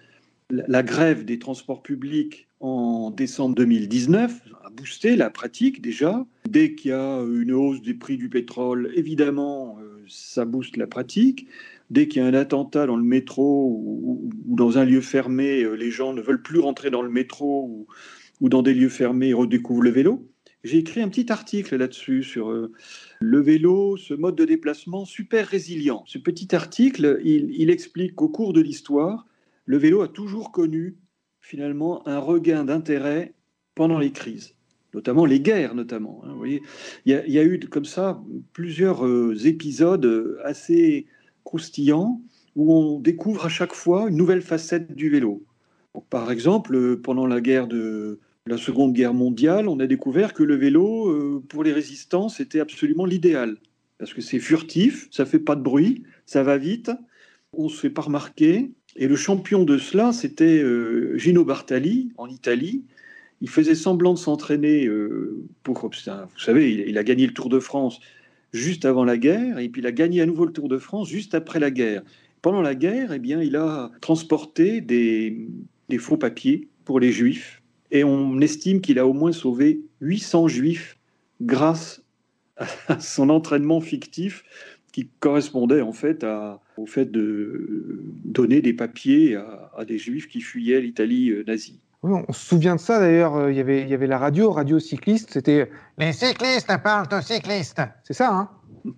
la 0.51 0.83
grève 0.83 1.25
des 1.25 1.39
transports 1.39 1.83
publics 1.83 2.49
en 2.61 3.11
décembre 3.11 3.55
2019 3.57 4.43
a 4.65 4.71
boosté 4.71 5.17
la 5.17 5.31
pratique 5.31 5.81
déjà. 5.83 6.25
Dès 6.49 6.75
qu'il 6.75 6.91
y 6.91 6.95
a 6.95 7.21
une 7.21 7.53
hausse 7.53 7.83
des 7.83 7.95
prix 7.95 8.17
du 8.17 8.29
pétrole, 8.29 8.93
évidemment, 8.95 9.79
ça 10.09 10.45
booste 10.45 10.77
la 10.77 10.87
pratique. 10.87 11.49
Dès 11.91 12.09
qu'il 12.09 12.23
y 12.23 12.25
a 12.25 12.29
un 12.29 12.35
attentat 12.35 12.87
dans 12.87 12.97
le 12.97 13.05
métro 13.05 13.69
ou, 13.69 14.31
dans 14.47 14.79
un 14.79 14.85
lieu 14.85 15.01
fermé, 15.01 15.65
les 15.77 15.91
gens 15.91 16.13
ne 16.13 16.21
veulent 16.21 16.43
plus 16.43 16.61
rentrer 16.61 16.91
dans 16.91 17.03
le 17.03 17.11
métro 17.11 17.87
ou, 18.41 18.49
dans 18.49 18.63
des 18.63 18.75
lieux 18.75 18.89
fermés 18.89 19.29
et 19.29 19.35
redécouvrent 19.35 19.83
le 19.83 19.91
vélo. 19.91 20.29
J'ai 20.65 20.79
écrit 20.79 21.03
un 21.03 21.11
petit 21.11 21.31
article 21.31 21.77
là-dessus 21.77 22.23
sur 22.23 22.51
euh, 22.51 22.73
le 23.21 23.41
vélo, 23.41 23.99
ce 23.99 24.15
mode 24.15 24.35
de 24.35 24.47
déplacement 24.47 25.05
super 25.05 25.47
résilient. 25.47 26.05
Ce 26.07 26.17
petit 26.17 26.55
article, 26.55 27.21
il, 27.23 27.69
explique 27.69 28.15
qu'au 28.15 28.31
cours 28.31 28.55
de 28.55 28.63
l'histoire, 28.63 29.27
le 29.67 29.77
vélo 29.77 30.01
a 30.01 30.09
toujours 30.09 30.53
connu 30.53 30.97
finalement 31.41 32.07
un 32.09 32.19
regain 32.19 32.65
d'intérêt 32.65 33.35
pendant 33.75 33.99
les 33.99 34.11
crises, 34.11 34.55
notamment 34.95 35.25
les 35.25 35.41
guerres 35.41 35.75
notamment. 35.75 36.23
Hein, 36.25 36.31
vous 36.33 36.39
voyez, 36.39 36.63
il 37.07 37.13
y, 37.13 37.39
a, 37.39 37.45
eu 37.45 37.59
comme 37.61 37.85
ça 37.85 38.23
plusieurs 38.53 39.07
euh, 39.07 39.35
épisodes 39.45 40.39
assez 40.45 41.07
croustillants 41.45 42.21
où 42.57 42.73
on 42.73 43.01
découvre 43.01 43.47
à 43.47 43.49
chaque 43.49 43.75
fois 43.75 44.09
une 44.09 44.17
nouvelle 44.17 44.43
facette 44.43 44.95
du 44.95 45.11
vélo. 45.11 45.43
par 46.11 46.31
exemple, 46.31 46.97
pendant 46.99 47.27
la 47.27 47.41
guerre 47.41 47.67
de 47.67 48.21
la 48.47 48.59
Seconde 48.59 48.93
Guerre 48.93 49.15
mondiale, 49.15 49.69
on 49.69 49.81
a 49.81 49.87
découvert 49.87 50.35
que 50.35 50.43
le 50.43 50.55
vélo, 50.55 51.09
euh, 51.09 51.43
pour 51.49 51.65
les 51.65 51.73
résistants, 51.73 52.29
c'était 52.29 52.61
absolument 52.61 53.07
l'idéal. 53.07 53.57
Parce 53.99 54.13
que 54.13 54.21
c'est 54.21 54.39
furtif, 54.39 55.09
ça 55.11 55.25
fait 55.25 55.39
pas 55.39 55.57
de 55.57 55.63
bruit, 55.63 56.03
ça 56.27 56.43
va 56.43 56.59
vite, 56.59 56.91
on 57.55 57.69
se 57.69 57.81
fait 57.81 57.91
pas 57.91 58.03
remarquer. 58.03 58.71
Et 58.97 59.09
le 59.09 59.17
champion 59.17 59.65
de 59.65 59.79
cela, 59.79 60.13
c'était 60.13 60.63
euh, 60.63 61.17
Gino 61.17 61.45
Bartali, 61.45 62.13
en 62.19 62.29
Italie. 62.29 62.85
Il 63.41 63.51
faisait 63.51 63.75
semblant 63.75 64.15
de 64.15 64.19
s'entraîner 64.19 64.87
euh, 64.87 65.45
pour. 65.63 65.81
Vous 65.81 66.39
savez, 66.39 66.85
il, 66.87 66.99
a 66.99 67.05
gagné 67.05 67.27
le 67.27 67.35
Tour 67.35 67.49
de 67.49 67.61
France 67.61 68.01
juste 68.53 68.85
avant 68.85 69.05
la 69.05 69.19
guerre, 69.19 69.59
et 69.59 69.69
puis 69.69 69.83
il 69.83 69.87
a 69.87 69.93
gagné 69.93 70.21
à 70.21 70.27
nouveau 70.27 70.47
le 70.47 70.53
Tour 70.53 70.69
de 70.69 70.79
France 70.79 71.09
juste 71.09 71.35
après 71.35 71.59
la 71.59 71.71
guerre. 71.71 72.03
Pendant 72.41 72.63
la 72.63 72.75
guerre, 72.75 73.13
eh 73.13 73.19
bien, 73.19 73.43
il 73.43 73.57
a 73.57 73.91
transporté 74.01 74.81
des 74.81 75.49
faux 75.99 76.17
papiers 76.17 76.69
pour 76.85 77.01
les 77.01 77.11
Juifs 77.11 77.63
et 77.95 78.05
on 78.05 78.41
estime 78.41 78.81
qu'il 78.81 78.99
a 78.99 79.07
au 79.07 79.13
moins 79.13 79.33
sauvé 79.33 79.81
800 80.01 80.49
juifs 80.49 80.99
grâce 81.41 82.03
à 82.89 83.01
son 83.01 83.31
entraînement 83.31 83.81
fictif 83.81 84.45
qui 84.93 85.09
correspondait 85.21 85.81
en 85.81 85.93
fait 85.93 86.27
au 86.77 86.87
fait 86.87 87.11
de 87.11 88.01
donner 88.25 88.61
des 88.61 88.75
papiers 88.75 89.37
à, 89.37 89.85
des 89.87 89.99
juifs 89.99 90.29
qui 90.29 90.41
fuyaient 90.41 90.81
l'Italie 90.81 91.31
euh, 91.31 91.45
nazie. 91.47 91.81
Oui, 92.05 92.13
on 92.29 92.33
se 92.35 92.49
souvient 92.49 92.77
de 92.77 92.81
ça 92.81 93.01
d'ailleurs, 93.01 93.35
euh, 93.35 93.51
il 93.51 93.57
y 93.57 93.61
avait, 93.61 93.81
il 93.81 93.89
y 93.89 93.95
avait 93.95 94.07
la 94.07 94.19
radio, 94.19 94.51
radio 94.51 94.79
cycliste, 94.79 95.31
c'était 95.33 95.71
Les 95.97 96.13
cyclistes 96.13 96.71
parlent 96.83 97.09
aux 97.11 97.23
cyclistes. 97.23 97.81
C'est 98.03 98.13
ça, 98.13 98.31
hein? 98.31 98.51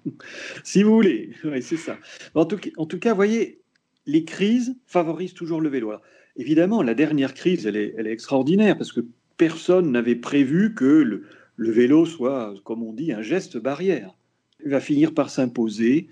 Si 0.64 0.82
vous 0.82 0.92
voulez, 0.92 1.30
oui, 1.44 1.62
c'est 1.62 1.76
ça. 1.76 1.96
En 2.34 2.46
tout, 2.46 2.58
en 2.76 2.84
tout 2.84 2.98
cas, 2.98 3.10
vous 3.10 3.16
voyez, 3.16 3.60
les 4.06 4.24
crises 4.24 4.74
favorisent 4.86 5.34
toujours 5.34 5.60
le 5.60 5.68
vélo. 5.68 5.92
Évidemment, 6.34 6.82
la 6.82 6.94
dernière 6.94 7.32
crise, 7.32 7.64
elle 7.64 7.76
est, 7.76 7.94
extraordinaire 8.06 8.76
parce 8.76 8.90
que 8.90 9.02
personne 9.36 9.92
n'avait 9.92 10.16
prévu 10.16 10.74
que 10.74 11.22
le, 11.56 11.70
vélo 11.70 12.06
soit, 12.06 12.54
comme 12.64 12.82
on 12.82 12.92
dit, 12.92 13.12
un 13.12 13.22
geste 13.22 13.56
barrière. 13.56 14.16
Il 14.64 14.72
va 14.72 14.80
finir 14.80 15.14
par 15.14 15.30
s'imposer. 15.30 16.08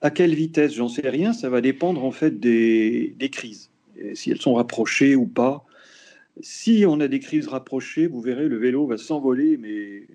À 0.00 0.10
quelle 0.10 0.34
vitesse, 0.34 0.72
j'en 0.72 0.88
sais 0.88 1.06
rien. 1.06 1.34
Ça 1.34 1.50
va 1.50 1.60
dépendre 1.60 2.02
en 2.02 2.12
fait 2.12 2.40
des, 2.40 3.14
crises, 3.30 3.70
si 4.14 4.30
elles 4.30 4.40
sont 4.40 4.54
rapprochées 4.54 5.14
ou 5.16 5.26
pas. 5.26 5.66
Si 6.42 6.84
on 6.86 7.00
a 7.00 7.08
des 7.08 7.20
crises 7.20 7.48
rapprochées, 7.48 8.06
vous 8.06 8.20
verrez, 8.20 8.48
le 8.48 8.56
vélo 8.56 8.86
va 8.86 8.96
s'envoler, 8.96 9.56
mais 9.56 10.06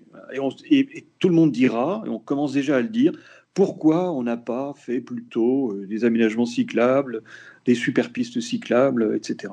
et, 0.70 1.06
tout 1.18 1.28
le 1.28 1.34
monde 1.34 1.52
dira, 1.52 2.02
et 2.06 2.08
on 2.08 2.18
commence 2.18 2.52
déjà 2.52 2.76
à 2.76 2.80
le 2.80 2.88
dire, 2.88 3.12
pourquoi 3.54 4.12
on 4.12 4.22
n'a 4.22 4.36
pas 4.36 4.74
fait 4.76 5.00
plutôt 5.00 5.72
euh, 5.72 5.86
des 5.86 6.04
aménagements 6.04 6.46
cyclables, 6.46 7.22
des 7.64 7.74
super 7.74 8.12
pistes 8.12 8.40
cyclables, 8.40 9.14
etc. 9.16 9.52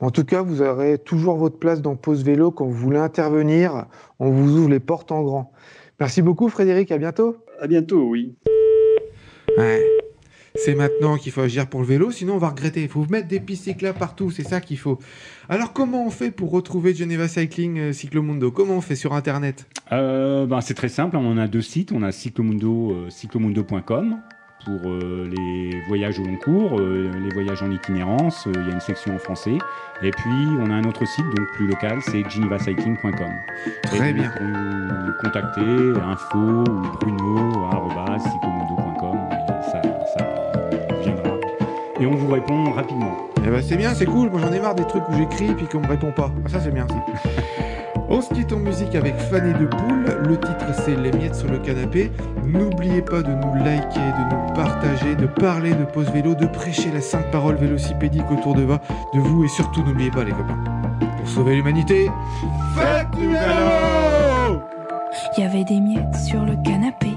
En 0.00 0.10
tout 0.10 0.24
cas, 0.24 0.42
vous 0.42 0.62
aurez 0.62 0.98
toujours 0.98 1.36
votre 1.36 1.58
place 1.58 1.82
dans 1.82 1.96
Pause 1.96 2.24
Vélo 2.24 2.50
quand 2.50 2.64
vous 2.64 2.72
voulez 2.72 2.98
intervenir. 2.98 3.86
On 4.20 4.30
vous 4.30 4.56
ouvre 4.56 4.70
les 4.70 4.80
portes 4.80 5.12
en 5.12 5.22
grand. 5.22 5.52
Merci 6.00 6.22
beaucoup, 6.22 6.48
Frédéric. 6.48 6.92
À 6.92 6.98
bientôt. 6.98 7.36
À 7.60 7.66
bientôt, 7.66 8.02
oui. 8.08 8.34
C'est 10.56 10.76
maintenant 10.76 11.16
qu'il 11.16 11.32
faut 11.32 11.40
agir 11.40 11.66
pour 11.66 11.80
le 11.80 11.86
vélo, 11.86 12.12
sinon 12.12 12.34
on 12.34 12.38
va 12.38 12.50
regretter. 12.50 12.82
Il 12.82 12.88
faut 12.88 13.04
mettre 13.10 13.26
des 13.26 13.40
pistes 13.40 13.64
cyclables 13.64 13.98
partout, 13.98 14.30
c'est 14.30 14.46
ça 14.46 14.60
qu'il 14.60 14.78
faut. 14.78 15.00
Alors 15.48 15.72
comment 15.72 16.06
on 16.06 16.10
fait 16.10 16.30
pour 16.30 16.52
retrouver 16.52 16.94
Geneva 16.94 17.26
Cycling 17.26 17.76
euh, 17.78 17.92
Cyclomundo? 17.92 18.52
Comment 18.52 18.74
on 18.74 18.80
fait 18.80 18.94
sur 18.94 19.14
Internet? 19.14 19.66
Euh, 19.90 20.46
ben, 20.46 20.60
C'est 20.60 20.74
très 20.74 20.88
simple, 20.88 21.16
on 21.16 21.36
a 21.38 21.48
deux 21.48 21.60
sites. 21.60 21.90
On 21.90 22.04
a 22.04 22.12
cyclomundo, 22.12 22.92
euh, 22.92 23.10
cyclomundo.com 23.10 24.20
pour 24.64 24.90
les 24.90 25.82
voyages 25.88 26.18
au 26.18 26.24
long 26.24 26.36
cours, 26.36 26.80
les 26.80 27.28
voyages 27.34 27.62
en 27.62 27.70
itinérance, 27.70 28.44
il 28.46 28.66
y 28.66 28.70
a 28.70 28.72
une 28.72 28.80
section 28.80 29.14
en 29.14 29.18
français. 29.18 29.58
Et 30.02 30.10
puis 30.10 30.46
on 30.58 30.70
a 30.70 30.74
un 30.74 30.84
autre 30.84 31.06
site, 31.06 31.26
donc 31.36 31.46
plus 31.52 31.66
local, 31.66 31.98
c'est 32.00 32.26
genevacycling.com. 32.30 33.32
Très 33.82 34.14
bien. 34.14 34.32
Nous 34.40 35.12
contacter, 35.22 36.00
info 36.00 36.38
ou 36.38 36.80
bruno.cyclomundo.com 36.98 39.43
et 42.04 42.06
on 42.06 42.14
vous 42.14 42.30
répond 42.30 42.70
rapidement. 42.70 43.16
Eh 43.46 43.48
ben 43.48 43.62
c'est 43.66 43.76
bien, 43.76 43.94
c'est 43.94 44.04
cool. 44.04 44.30
Moi 44.30 44.40
j'en 44.40 44.52
ai 44.52 44.60
marre 44.60 44.74
des 44.74 44.86
trucs 44.86 45.08
où 45.08 45.14
j'écris 45.16 45.54
puis 45.54 45.66
qu'on 45.66 45.80
me 45.80 45.86
répond 45.86 46.12
pas. 46.12 46.30
Ah, 46.44 46.48
ça 46.48 46.60
c'est 46.60 46.70
bien. 46.70 46.86
On 48.10 48.20
se 48.20 48.32
quitte 48.34 48.52
en 48.52 48.58
musique 48.58 48.94
avec 48.94 49.16
Fanny 49.16 49.54
de 49.54 49.64
Poule. 49.64 50.04
Le 50.28 50.38
titre 50.38 50.66
c'est 50.84 50.94
Les 50.94 51.10
miettes 51.12 51.34
sur 51.34 51.50
le 51.50 51.58
canapé. 51.58 52.12
N'oubliez 52.44 53.00
pas 53.00 53.22
de 53.22 53.32
nous 53.32 53.54
liker, 53.64 53.98
de 53.98 54.34
nous 54.34 54.54
partager, 54.54 55.16
de 55.16 55.26
parler 55.26 55.70
de 55.70 55.84
pause 55.84 56.10
vélo, 56.10 56.34
de 56.34 56.46
prêcher 56.46 56.90
la 56.92 57.00
sainte 57.00 57.30
parole 57.30 57.56
vélocipédique 57.56 58.30
autour 58.30 58.54
de, 58.54 58.66
de 58.66 59.20
vous 59.20 59.44
et 59.44 59.48
surtout 59.48 59.82
n'oubliez 59.82 60.10
pas 60.10 60.24
les 60.24 60.32
copains. 60.32 60.62
Pour 61.16 61.28
sauver 61.28 61.56
l'humanité, 61.56 62.10
faites 62.76 63.10
du 63.12 63.28
vélo 63.28 64.60
Il 65.38 65.42
y 65.42 65.46
avait 65.46 65.64
des 65.64 65.80
miettes 65.80 66.16
sur 66.16 66.44
le 66.44 66.56
canapé 66.62 67.13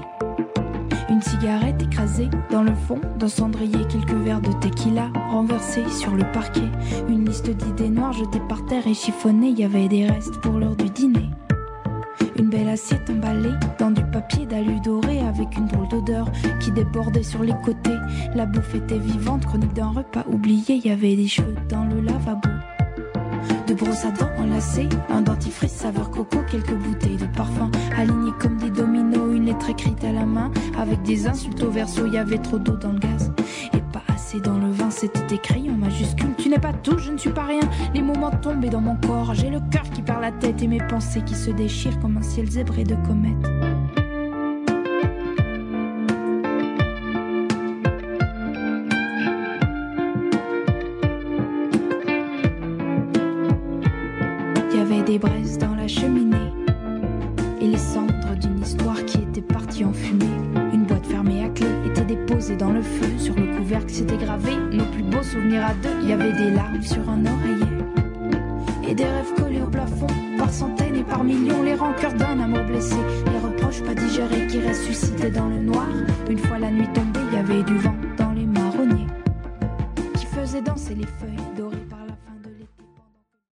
une 1.18 1.24
cigarette 1.24 1.82
écrasée 1.82 2.28
dans 2.48 2.62
le 2.62 2.74
fond 2.86 3.00
d'un 3.18 3.26
cendrier, 3.26 3.84
quelques 3.88 4.12
verres 4.12 4.40
de 4.40 4.52
tequila 4.60 5.10
renversés 5.32 5.88
sur 5.88 6.14
le 6.14 6.22
parquet. 6.30 6.70
Une 7.08 7.24
liste 7.24 7.50
d'idées 7.50 7.88
noires 7.88 8.12
jetées 8.12 8.42
par 8.48 8.64
terre 8.66 8.86
et 8.86 8.94
chiffonnées, 8.94 9.50
y 9.50 9.64
avait 9.64 9.88
des 9.88 10.06
restes 10.06 10.38
pour 10.40 10.60
l'heure 10.60 10.76
du 10.76 10.88
dîner. 10.90 11.28
Une 12.38 12.48
belle 12.48 12.68
assiette 12.68 13.10
emballée 13.10 13.54
dans 13.80 13.90
du 13.90 14.04
papier 14.04 14.46
d'alu 14.46 14.78
doré 14.78 15.18
avec 15.18 15.56
une 15.56 15.66
drôle 15.66 15.88
d'odeur 15.88 16.30
qui 16.60 16.70
débordait 16.70 17.24
sur 17.24 17.42
les 17.42 17.54
côtés. 17.64 17.98
La 18.36 18.46
bouffe 18.46 18.76
était 18.76 19.00
vivante, 19.00 19.44
chronique 19.44 19.72
d'un 19.72 19.90
repas 19.90 20.24
oublié, 20.30 20.76
y 20.84 20.90
avait 20.90 21.16
des 21.16 21.26
cheveux 21.26 21.56
dans 21.68 21.82
le 21.82 22.00
lavabo 22.00 22.48
de 23.68 23.74
brosse 23.74 24.04
à 24.06 24.10
dents 24.10 24.30
enlacées, 24.38 24.88
un 25.10 25.20
dentifrice 25.20 25.72
saveur 25.72 26.10
coco, 26.10 26.38
quelques 26.50 26.74
bouteilles 26.74 27.16
de 27.16 27.26
parfum 27.26 27.70
alignées 27.96 28.32
comme 28.40 28.57
écrite 29.68 30.04
à 30.04 30.12
la 30.12 30.24
main 30.24 30.50
avec 30.78 31.02
des 31.02 31.26
insultes 31.26 31.62
au 31.62 31.70
verso, 31.70 32.06
il 32.06 32.14
y 32.14 32.18
avait 32.18 32.38
trop 32.38 32.58
d'eau 32.58 32.76
dans 32.76 32.92
le 32.92 32.98
gaz 32.98 33.32
et 33.72 33.80
pas 33.92 34.02
assez 34.08 34.40
dans 34.40 34.58
le 34.58 34.70
vin, 34.70 34.90
c'était 34.90 35.34
écrit 35.34 35.70
en 35.70 35.76
majuscule. 35.76 36.34
Tu 36.38 36.48
n'es 36.48 36.58
pas 36.58 36.72
tout, 36.72 36.98
je 36.98 37.10
ne 37.10 37.18
suis 37.18 37.30
pas 37.30 37.44
rien. 37.44 37.68
Les 37.94 38.02
moments 38.02 38.30
tombés 38.30 38.70
dans 38.70 38.80
mon 38.80 38.96
corps, 38.96 39.34
j'ai 39.34 39.50
le 39.50 39.60
cœur 39.70 39.88
qui 39.90 40.02
perd 40.02 40.20
la 40.20 40.32
tête 40.32 40.62
et 40.62 40.66
mes 40.66 40.80
pensées 40.86 41.22
qui 41.22 41.34
se 41.34 41.50
déchirent 41.50 41.98
comme 42.00 42.16
un 42.16 42.22
ciel 42.22 42.50
zébré 42.50 42.84
de 42.84 42.94
comètes. 43.06 43.57
Sur 66.82 67.08
un 67.08 67.24
oreiller 67.26 67.57